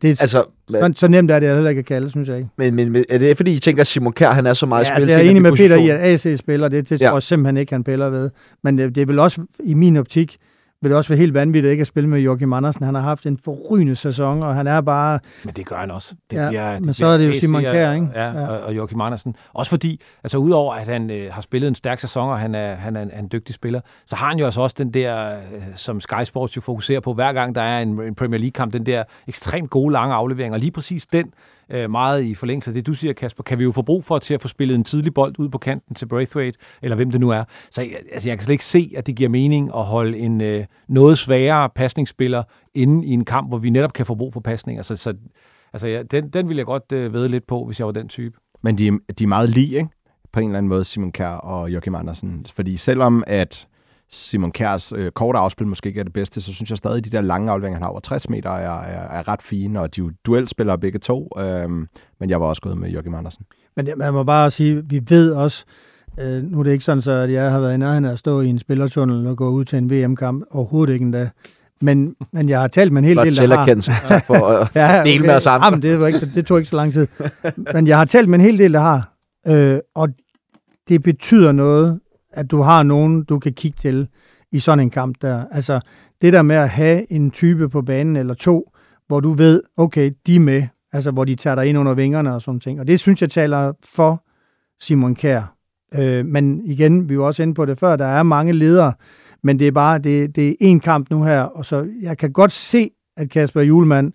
[0.03, 2.49] Det er altså, så, så nemt er det heller ikke at kalde, synes jeg ikke.
[2.57, 4.95] Men, men er det fordi, I tænker, at Simon Kjær, han er så meget ja,
[4.95, 7.09] altså, jeg er enig med Peter i, at AC spiller, det, det ja.
[7.09, 8.31] tror jeg simpelthen ikke, han piller ved.
[8.63, 10.37] Men det, det er vel også, i min optik,
[10.85, 12.85] vil det også være helt vanvittigt ikke at spille med Joachim Andersen.
[12.85, 15.19] Han har haft en forrygende sæson, og han er bare...
[15.45, 16.15] Men det gør han også.
[16.31, 18.09] Det ja, bliver, det men så er det jo Simon Kjær, ikke?
[18.15, 18.47] Ja, ja.
[18.47, 19.37] Og, og Joachim Andersen.
[19.53, 22.75] Også fordi, altså udover at han øh, har spillet en stærk sæson, og han er,
[22.75, 25.63] han er en, en dygtig spiller, så har han jo altså også den der, øh,
[25.75, 28.87] som Sky Sports jo fokuserer på, hver gang der er en, en Premier League-kamp, den
[28.87, 31.33] der ekstremt gode lange aflevering, og lige præcis den
[31.71, 34.19] øh, meget i forlængelse af det, du siger, Kasper, kan vi jo få brug for
[34.19, 37.21] til at få spillet en tidlig bold ud på kanten til Braithwaite, eller hvem det
[37.21, 37.45] nu er.
[37.71, 40.41] Så jeg, altså, jeg kan slet ikke se, at det giver mening at holde en
[40.41, 42.43] øh, noget sværere pasningsspiller
[42.75, 44.83] inde i en kamp, hvor vi netop kan få brug for pasninger.
[44.83, 45.15] Så, så
[45.73, 48.09] altså, ja, den, den vil jeg godt øh, vede lidt på, hvis jeg var den
[48.09, 48.39] type.
[48.63, 49.89] Men de, de er meget lige, ikke?
[50.33, 52.47] På en eller anden måde, Simon Kjær og Joachim Andersen.
[52.55, 53.67] Fordi selvom at
[54.15, 57.05] Simon Kjærs øh, korte afspil måske ikke er det bedste, så synes jeg stadig, at
[57.05, 59.97] de der lange afleveringer, han har over 60 meter, er, er, er ret fine, og
[59.97, 61.89] de er jo duelspillere begge to, øhm,
[62.21, 63.47] men jeg var også gået med Joachim Andersen.
[63.77, 65.65] Men man må bare sige, vi ved også,
[66.19, 68.19] øh, nu er det ikke sådan, så at jeg har været i nærheden af at
[68.19, 71.31] stå i en spillertunnel og gå ud til en VM-kamp, overhovedet ikke endda.
[71.81, 74.23] Men, men jeg har talt med en hel del, der har...
[74.27, 75.27] for at ja, dele okay.
[75.27, 75.67] med os andre.
[75.67, 77.07] Jamen, det, var ikke, det tog ikke så lang tid.
[77.73, 79.13] Men jeg har talt med en hel del, der har,
[79.47, 80.09] øh, og
[80.89, 82.01] det betyder noget,
[82.37, 84.09] at du har nogen, du kan kigge til
[84.53, 85.45] i sådan en kamp der.
[85.51, 85.81] Altså,
[86.23, 88.71] det der med at have en type på banen eller to,
[89.07, 92.35] hvor du ved, okay, de er med, altså hvor de tager dig ind under vingerne
[92.35, 92.81] og sådan ting.
[92.81, 94.25] Og det synes jeg taler for
[94.81, 95.55] Simon Kær.
[95.95, 98.93] Øh, men igen, vi var også inde på det før, der er mange ledere,
[99.43, 102.33] men det er bare, det, det er én kamp nu her, og så jeg kan
[102.33, 104.13] godt se, at Kasper Julemand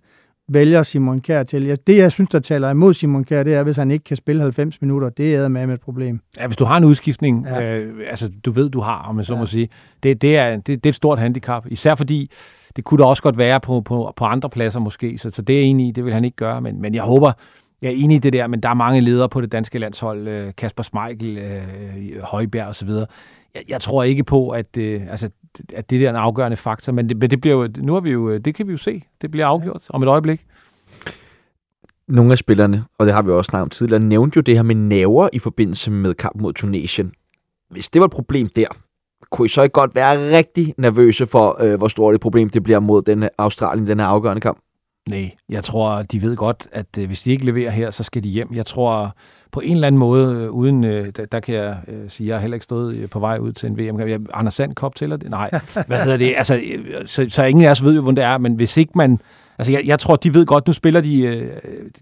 [0.52, 1.78] vælger Simon Kjær til.
[1.86, 4.42] Det, jeg synes, der taler imod Simon Kjær, det er, hvis han ikke kan spille
[4.42, 5.08] 90 minutter.
[5.08, 6.20] Det er med et problem.
[6.38, 7.62] Ja, hvis du har en udskiftning, ja.
[7.62, 9.40] øh, altså du ved, du har, om man så ja.
[9.40, 9.68] må sige,
[10.02, 11.66] det, det, er, det, det er et stort handicap.
[11.68, 12.30] Især fordi,
[12.76, 15.58] det kunne da også godt være på, på, på andre pladser måske, så, så det
[15.58, 17.32] er enig i, det vil han ikke gøre, men, men jeg håber,
[17.82, 20.28] jeg er enig i det der, men der er mange ledere på det danske landshold,
[20.28, 22.90] øh, Kasper Smeichel, øh, Højbjerg osv.,
[23.54, 25.30] jeg, jeg tror ikke på, at, øh, altså,
[25.74, 28.10] at det er en afgørende faktor, men det, men det bliver jo, nu har vi
[28.10, 29.02] jo, øh, det kan vi jo se.
[29.22, 30.46] Det bliver afgjort om et øjeblik.
[32.08, 34.62] Nogle af spillerne, og det har vi også snakket om tidligere, nævnte jo det her
[34.62, 37.12] med naver i forbindelse med kamp mod Tunesien.
[37.70, 38.66] Hvis det var et problem der,
[39.30, 42.62] kunne I så ikke godt være rigtig nervøse for, øh, hvor stort et problem det
[42.62, 44.58] bliver mod den Australien, den her afgørende kamp?
[45.08, 48.24] Nej, jeg tror, de ved godt, at øh, hvis de ikke leverer her, så skal
[48.24, 48.54] de hjem.
[48.54, 49.16] Jeg tror,
[49.52, 52.36] på en eller anden måde, øh, uden, øh, der, der kan jeg øh, sige, jeg
[52.36, 54.00] har heller ikke stået øh, på vej ud til en VM.
[54.00, 55.30] Jeg, Anders Sand Kop til det?
[55.30, 55.50] Nej,
[55.86, 56.34] hvad hedder det?
[56.36, 58.92] Altså, øh, så, så ingen af os ved jo, hvordan det er, men hvis ikke
[58.94, 59.18] man...
[59.58, 61.22] Altså, jeg, jeg tror, de ved godt, nu spiller de...
[61.22, 61.50] Øh,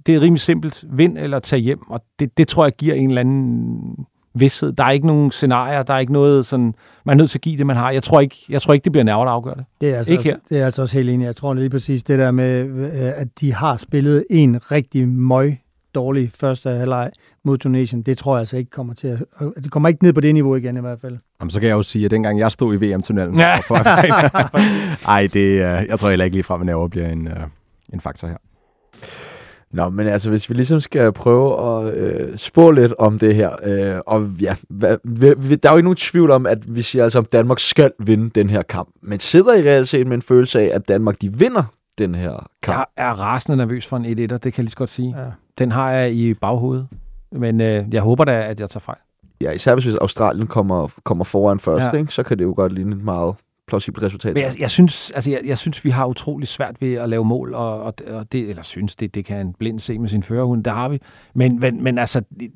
[0.07, 0.85] det er rimelig simpelt.
[0.91, 4.73] Vind eller tag hjem, og det, det tror jeg giver en eller anden vidshed.
[4.73, 6.75] Der er ikke nogen scenarier, der er ikke noget sådan,
[7.05, 7.91] man er nødt til at give det, man har.
[7.91, 9.65] Jeg tror ikke, jeg tror ikke det bliver nerver, der afgør det.
[9.81, 10.37] Det er, altså ikke også, her.
[10.49, 11.25] det er altså også helt enig.
[11.25, 15.59] Jeg tror lige præcis det der med, øh, at de har spillet en rigtig møg
[15.95, 17.11] dårlig første halvleg
[17.45, 19.19] mod Tunesien, det tror jeg altså ikke kommer til at...
[19.65, 21.19] Det kommer ikke ned på det niveau igen i hvert fald.
[21.41, 23.39] Jamen, så kan jeg jo sige, at dengang jeg stod i VM-tunnelen...
[23.39, 23.59] Ja.
[25.15, 27.37] Ej, det, øh, jeg tror heller ikke lige frem, at nerver bliver en, øh,
[27.93, 28.37] en faktor her.
[29.71, 33.51] Nå, men altså, hvis vi ligesom skal prøve at øh, spå lidt om det her,
[33.63, 34.97] øh, og ja, hvad,
[35.37, 37.93] vi, der er jo ikke nogen tvivl om, at vi siger altså, at Danmark skal
[37.99, 38.89] vinde den her kamp.
[39.03, 41.63] Men sidder I reelt set med en følelse af, at Danmark de vinder
[41.99, 42.77] den her kamp?
[42.79, 45.15] Jeg er rasende nervøs for en 1 det kan jeg lige så godt sige.
[45.19, 45.25] Ja.
[45.59, 46.89] Den har jeg i baghovedet.
[47.33, 48.99] Men øh, jeg håber da, at jeg tager fejl.
[49.41, 51.99] Ja, især hvis Australien kommer, kommer foran først, Ja.
[51.99, 53.35] ikke, så kan det jo godt ligne et meget
[53.69, 54.35] plausibelt resultat.
[54.35, 57.25] Men jeg, jeg, synes, altså jeg, jeg synes, vi har utrolig svært ved at lave
[57.25, 60.23] mål, og, og, og det, eller synes, det, det kan en blind se med sin
[60.23, 60.99] førerhund, det har vi.
[61.35, 62.51] Men, men, men altså, det-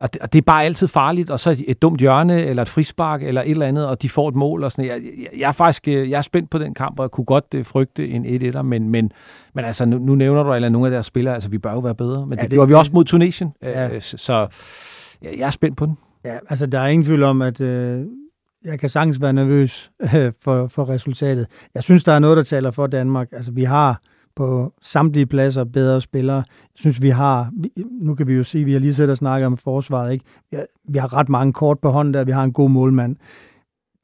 [0.00, 2.68] og det, og det er bare altid farligt, og så et, dumt hjørne, eller et
[2.68, 5.48] frispark, eller et eller andet, og de får et mål, og sådan jeg, jeg, jeg
[5.48, 8.08] er faktisk øh, jeg er spændt på den kamp, og jeg kunne godt øh, frygte
[8.08, 9.12] en 1-1'er, men, men,
[9.54, 11.78] men altså, nu, nu nævner du, eller nogle af deres spillere, altså vi bør jo
[11.78, 13.88] være bedre, men ja, det, det det- gjorde vi også mod Tunesien, Ja.
[13.94, 14.46] øh, så, så
[15.22, 15.98] jeg, jeg er spændt på den.
[16.24, 18.00] Ja, altså der er ingen tvivl om, at øh,
[18.64, 21.46] jeg kan sagtens være nervøs øh, for, for resultatet.
[21.74, 23.28] Jeg synes, der er noget, der taler for Danmark.
[23.32, 24.00] Altså vi har
[24.36, 26.36] på samtlige pladser bedre spillere.
[26.36, 27.50] Jeg synes, vi har,
[28.00, 30.24] nu kan vi jo sige, vi har lige siddet og snakket om forsvaret, ikke?
[30.50, 33.16] Vi har, vi har ret mange kort på hånden der, vi har en god målmand.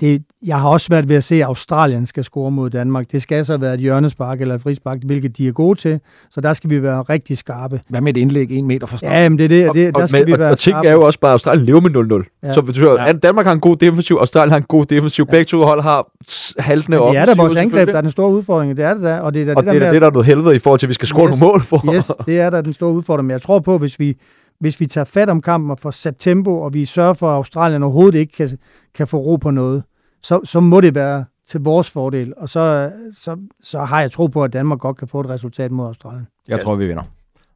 [0.00, 3.12] Det, jeg har også været ved at se, at Australien skal score mod Danmark.
[3.12, 6.00] Det skal så være et hjørnespark eller et frispark, hvilket de er gode til.
[6.30, 7.80] Så der skal vi være rigtig skarpe.
[7.88, 9.12] Hvad med et indlæg en meter fra start?
[9.12, 10.74] Ja, men det er det, det der og, skal men, vi og, være og ting
[10.74, 10.88] skarpe.
[10.88, 11.90] er jo også bare, at Australien lever med
[12.24, 12.38] 0-0.
[12.42, 12.48] Ja.
[12.48, 12.52] Ja.
[12.54, 13.08] Så det betyder, Ja.
[13.08, 15.26] at Danmark har en god defensiv, Australien har en god defensiv.
[15.26, 16.10] Begge to hold har
[16.58, 18.76] haltende Men det er offensiv, da vores angreb, der er den store udfordring.
[18.76, 19.18] Det er det da.
[19.20, 20.56] Og det er da Og det er der da med det, der er noget helvede
[20.56, 21.40] i forhold til, at vi skal score Yes.
[21.40, 21.94] nogle mål for.
[21.94, 23.26] Yes, det er da den store udfordring.
[23.26, 24.16] Men jeg tror på, hvis vi,
[24.60, 27.34] hvis vi tager fat om kampen og får sat tempo, og vi sørger for, at
[27.36, 28.58] Australien overhovedet ikke kan,
[28.94, 29.82] kan få ro på noget,
[30.22, 32.32] så, så må det være til vores fordel.
[32.36, 35.70] Og så, så, så har jeg tro på, at Danmark godt kan få et resultat
[35.70, 36.26] mod Australien.
[36.48, 36.62] Jeg Ja.
[36.62, 37.02] tror, vi vinder.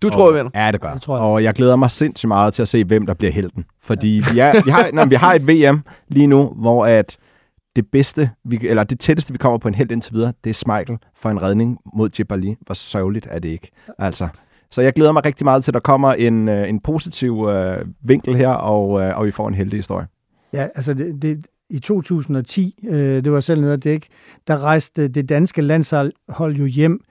[0.03, 0.51] Du tror, vi vinder.
[0.55, 1.25] Ja, det gør Det tror jeg.
[1.25, 3.65] Og jeg glæder mig sindssygt meget til at se, hvem der bliver helten.
[3.83, 7.17] Fordi vi, er, vi, har, nej, vi har et VM lige nu, hvor at
[7.77, 10.55] det bedste, vi, eller det tætteste, vi kommer på en held indtil videre, det er
[10.55, 12.57] Schmeichel for en redning mod Jibali.
[12.61, 13.71] Hvor sørgeligt er det ikke.
[13.99, 14.29] Altså.
[14.71, 17.87] Så jeg glæder mig rigtig meget til, at der kommer en, øh, en positiv øh,
[18.03, 20.07] vinkel her, og, øh, og vi får en heldig historie.
[20.53, 24.07] Ja, altså det, det, i 2010, øh, det var selv nede at dække,
[24.47, 27.05] der rejste det danske landshold jo hjem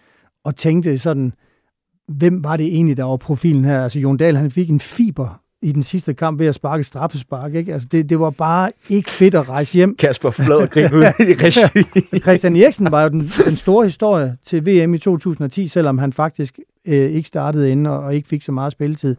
[0.43, 1.33] og tænkte sådan,
[2.07, 3.83] hvem var det egentlig, der var profilen her?
[3.83, 7.55] Altså Jon Dahl, han fik en fiber i den sidste kamp ved at sparke straffespark,
[7.55, 7.73] ikke?
[7.73, 9.95] Altså det, det var bare ikke fedt at rejse hjem.
[9.99, 12.19] Kasper Flad griner ud i regi.
[12.19, 16.59] Christian Eriksen var jo den, den store historie til VM i 2010, selvom han faktisk
[16.89, 19.15] øh, ikke startede inden og, og ikke fik så meget spilletid.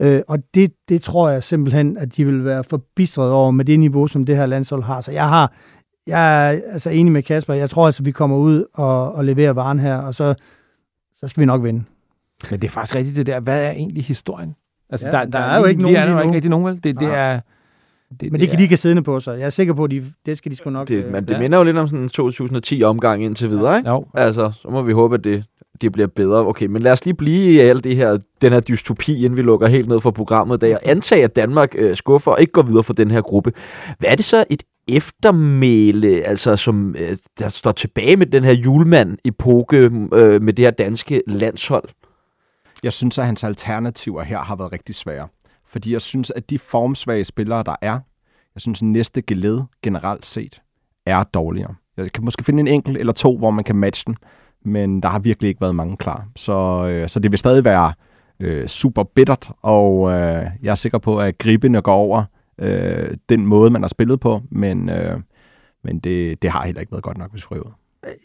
[0.00, 3.80] Øh, og det, det tror jeg simpelthen, at de vil være forbistret over med det
[3.80, 5.00] niveau, som det her landshold har.
[5.00, 5.52] Så jeg har,
[6.06, 7.54] jeg er altså enig med Kasper.
[7.54, 10.34] Jeg tror altså, vi kommer ud og, og leverer varen her, og så,
[11.16, 11.82] så skal vi nok vinde.
[12.50, 13.40] Men det er faktisk rigtigt det der.
[13.40, 14.54] Hvad er egentlig historien?
[14.90, 16.74] Altså, Ja, der, der er jo ikke nogen lige, er der ikke rigtig nogen, vel?
[16.84, 17.40] Det, det er...
[18.22, 19.38] Men det kan de ikke have siddende på sig.
[19.38, 20.88] Jeg er sikker på, at de, det skal de sgu nok...
[20.88, 21.38] Det, øh, men det Ja.
[21.38, 22.10] minder jo lidt om sådan en
[22.56, 23.90] 2010-omgang indtil videre, ikke?
[23.90, 25.44] Jo, Altså, så må vi håbe, at det,
[25.80, 26.46] det bliver bedre.
[26.46, 29.42] Okay, men lad os lige blive i alt det her, den her dystopi, inden vi
[29.42, 32.52] lukker helt ned for programmet i dag, og antage, at Danmark øh, skuffer og ikke
[32.52, 33.52] går videre for den her gruppe.
[33.98, 38.52] Hvad er det så et eftermæle, altså som øh, der står tilbage med den her
[38.52, 39.76] julemand-epoke
[40.12, 41.88] øh, med det her danske landshold?
[42.82, 45.28] Jeg synes, at hans alternativer her har været rigtig svære.
[45.68, 47.98] Fordi jeg synes, at de formsvage spillere, der er,
[48.54, 50.60] jeg synes, at næste geled generelt set
[51.06, 51.74] er dårligere.
[51.96, 54.16] Jeg kan måske finde en enkelt eller to, hvor man kan matche den
[54.64, 56.26] men der har virkelig ikke været mange klar.
[56.36, 57.92] Så, øh, så det vil stadig være
[58.40, 62.24] øh, super bittert, og øh, jeg er sikker på, at gribene går over
[62.58, 65.20] øh, den måde, man har spillet på, men, øh,
[65.84, 67.70] men det, det har heller ikke været godt nok, hvis vi ud.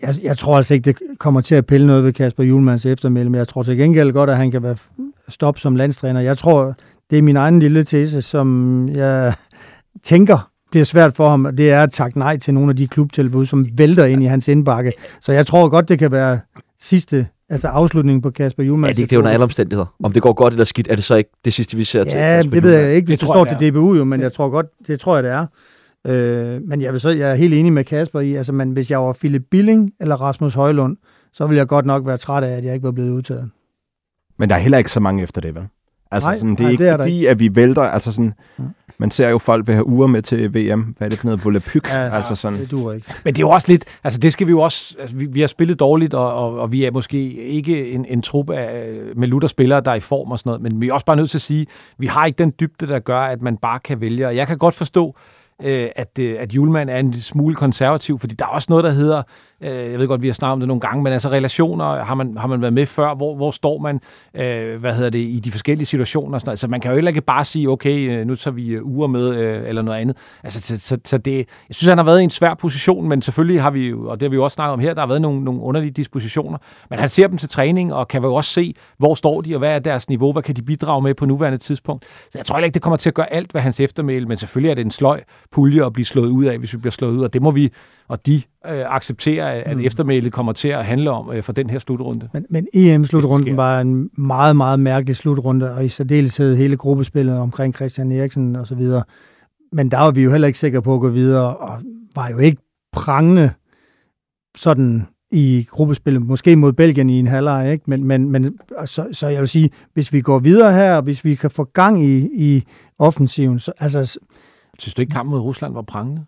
[0.01, 3.29] Jeg, jeg tror altså ikke, det kommer til at pille noget ved Kasper Julmans eftermæle,
[3.29, 4.77] men jeg tror til gengæld godt, at han kan være
[5.27, 6.19] stop som landstræner.
[6.19, 6.75] Jeg tror,
[7.09, 9.33] det er min egen lille tese, som jeg
[10.03, 13.45] tænker bliver svært for ham, det er at takke nej til nogle af de klubtilbud,
[13.45, 14.93] som vælter ind i hans indbakke.
[15.21, 16.39] Så jeg tror godt, det kan være
[16.79, 18.89] sidste altså afslutningen på Kasper Julmans.
[18.89, 19.85] Er det ikke det under alle omstændigheder?
[20.03, 22.13] Om det går godt eller skidt, er det så ikke det sidste, vi ser til
[22.13, 24.49] Ja, det ved jeg ikke, hvis det, det står til DBU jo, men jeg tror
[24.49, 25.45] godt, det tror jeg, det er.
[26.07, 28.91] Øh, men jeg, vil så, jeg er helt enig med Kasper i, altså man, hvis
[28.91, 30.97] jeg var Philip Billing eller Rasmus Højlund,
[31.33, 33.49] så ville jeg godt nok være træt af, at jeg ikke var blevet udtaget.
[34.37, 35.67] Men der er heller ikke så mange efter det, vel?
[36.11, 38.33] Altså, nej, sådan, det er nej, ikke det er fordi, at vi vælter, altså sådan,
[38.59, 38.63] ja.
[38.97, 40.81] man ser jo folk vil have uger med til VM.
[40.81, 41.89] Hvad er det for noget volapyk?
[41.89, 42.59] Ja, altså sådan.
[42.59, 43.07] det duer ikke.
[43.23, 45.39] Men det er jo også lidt, altså det skal vi jo også, altså, vi, vi
[45.39, 49.27] har spillet dårligt, og, og, og vi er måske ikke en, en trup af, med
[49.27, 51.29] lutter spillere, der er i form og sådan noget, men vi er også bare nødt
[51.29, 54.27] til at sige, vi har ikke den dybde, der gør, at man bare kan vælge.
[54.27, 55.15] Og jeg kan godt forstå,
[55.63, 58.91] øh, at, øh, at Julemand er en smule konservativ, fordi der er også noget, der
[58.91, 59.23] hedder,
[59.65, 62.15] øh, jeg ved godt, vi har snakket om det nogle gange, men altså relationer, har
[62.15, 63.99] man, har man været med før, hvor, hvor står man,
[64.33, 67.21] øh, hvad hedder det, i de forskellige situationer, sådan altså man kan jo heller ikke
[67.21, 70.17] bare sige, okay, øh, nu tager vi øh, uger med, øh, eller noget andet.
[70.43, 73.21] Altså, så, så, så det, jeg synes, han har været i en svær position, men
[73.21, 75.07] selvfølgelig har vi jo, og det har vi jo også snakket om her, der har
[75.07, 76.57] været nogle, nogle underlige dispositioner,
[76.89, 79.59] men han ser dem til træning, og kan jo også se, hvor står de, og
[79.59, 82.05] hvad er deres niveau, hvad kan de bidrage med på nuværende tidspunkt.
[82.31, 84.71] Så jeg tror ikke, det kommer til at gøre alt, hvad hans eftermæl, men selvfølgelig
[84.71, 87.23] er det en sløj pulje at blive slået ud af, hvis vi bliver slået ud,
[87.23, 87.71] og det må vi,
[88.07, 89.83] og de øh, accepterer, at mm.
[89.83, 92.29] eftermælet kommer til at handle om øh, for den her slutrunde.
[92.33, 97.75] Men, men EM-slutrunden var en meget, meget mærkelig slutrunde, og i særdeleshed hele gruppespillet omkring
[97.75, 99.03] Christian Eriksen og så videre.
[99.71, 101.81] Men der var vi jo heller ikke sikre på at gå videre, og
[102.15, 103.51] var jo ikke prangende
[104.57, 107.83] sådan i gruppespillet, måske mod Belgien i en halvleg, ikke?
[107.87, 111.35] Men, men, men så, så jeg vil sige, hvis vi går videre her, hvis vi
[111.35, 112.63] kan få gang i, i
[112.99, 114.19] offensiven, så altså...
[114.79, 116.25] Synes du ikke, kampen mod Rusland var prangende?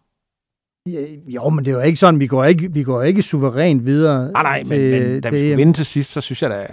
[1.28, 4.32] Jo, men det er jo ikke sådan, vi går ikke, vi går ikke suverænt videre.
[4.32, 6.68] Nej, nej, til, men, men da vi skulle vinde til sidst, så synes jeg da,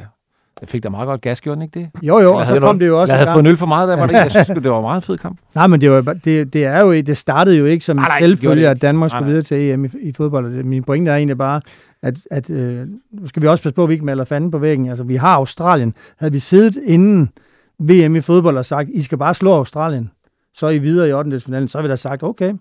[0.61, 1.91] jeg fik da meget godt gas, gjorde ikke det?
[2.03, 3.89] Jo, jo, og så kom det jo også Jeg havde fået en øl for meget,
[3.89, 5.39] der var det Jeg synes, det var en meget fed kamp.
[5.55, 8.69] Nej, men det, var, det, det, er jo, det startede jo ikke som en selvfølge,
[8.69, 10.65] at Danmark skulle videre til EM i, i fodbold.
[10.65, 11.61] Min pointe er egentlig bare,
[12.03, 14.59] at, at øh, nu skal vi også passe på, at vi ikke maler fanden på
[14.59, 14.89] væggen.
[14.89, 15.95] Altså, vi har Australien.
[16.17, 17.31] Havde vi siddet inden
[17.79, 20.11] VM i fodbold og sagt, I skal bare slå Australien,
[20.55, 21.41] så er I videre i 8.
[21.41, 22.59] finalen, så har vi da sagt, okay, det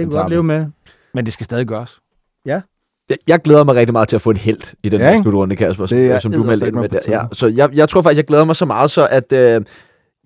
[0.00, 0.66] kan vi godt leve med.
[1.14, 2.00] Men det skal stadig gøres.
[2.46, 2.60] Ja.
[3.08, 5.22] Jeg, jeg glæder mig rigtig meget til at få en held i den ja, her
[5.22, 6.88] slutrunde, Kasper, som, som du meldte ind med.
[6.88, 6.98] Der.
[7.08, 9.60] Ja, så jeg, jeg tror faktisk, jeg glæder mig så meget, så at øh,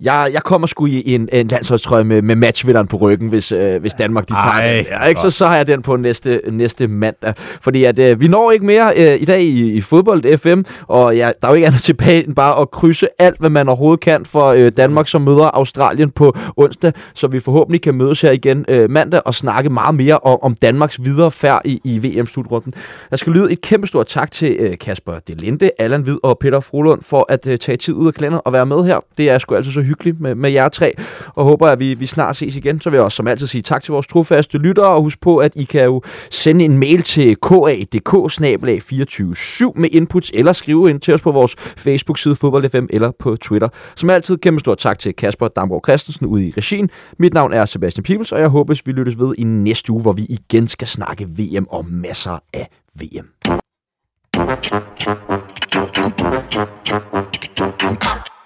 [0.00, 3.80] jeg, jeg kommer sgu i en, en landsholdstrøje med, med matchvinderen på ryggen, hvis, øh,
[3.80, 4.86] hvis Danmark de tager den.
[4.90, 5.20] Ja, ikke?
[5.20, 7.34] Så, så har jeg den på næste, næste mandag.
[7.36, 11.16] Fordi at, øh, vi når ikke mere øh, i dag i, i fodbold FM, og
[11.16, 14.00] ja, der er jo ikke andet tilbage end bare at krydse alt, hvad man overhovedet
[14.00, 18.30] kan for øh, Danmark, som møder Australien på onsdag, så vi forhåbentlig kan mødes her
[18.30, 22.74] igen øh, mandag og snakke meget mere om, om Danmarks videre færd i, i VM-slutrunden.
[23.10, 26.60] Jeg skal lyde et kæmpe stort tak til øh, Kasper Delinde, Allan Hvid og Peter
[26.60, 29.00] Frolund for at øh, tage tid ud af klæder og være med her.
[29.18, 30.94] Det er sgu altid så hyggeligt med, med jer tre,
[31.34, 32.80] og håber, at vi, vi snart ses igen.
[32.80, 35.36] Så vil jeg også som altid sige tak til vores trofaste lyttere, og husk på,
[35.36, 41.00] at I kan jo sende en mail til kadk 247 med inputs, eller skrive ind
[41.00, 43.68] til os på vores Facebook-side FodboldFM eller på Twitter.
[43.96, 46.90] Som altid, kæmpe stor tak til Kasper Damgaard Christensen ude i regien.
[47.18, 50.12] Mit navn er Sebastian Pibels, og jeg håber, vi lyttes ved i næste uge, hvor
[50.12, 53.28] vi igen skal snakke VM og masser af VM.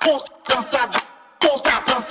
[0.00, 1.07] Cool,
[1.38, 2.07] Contra a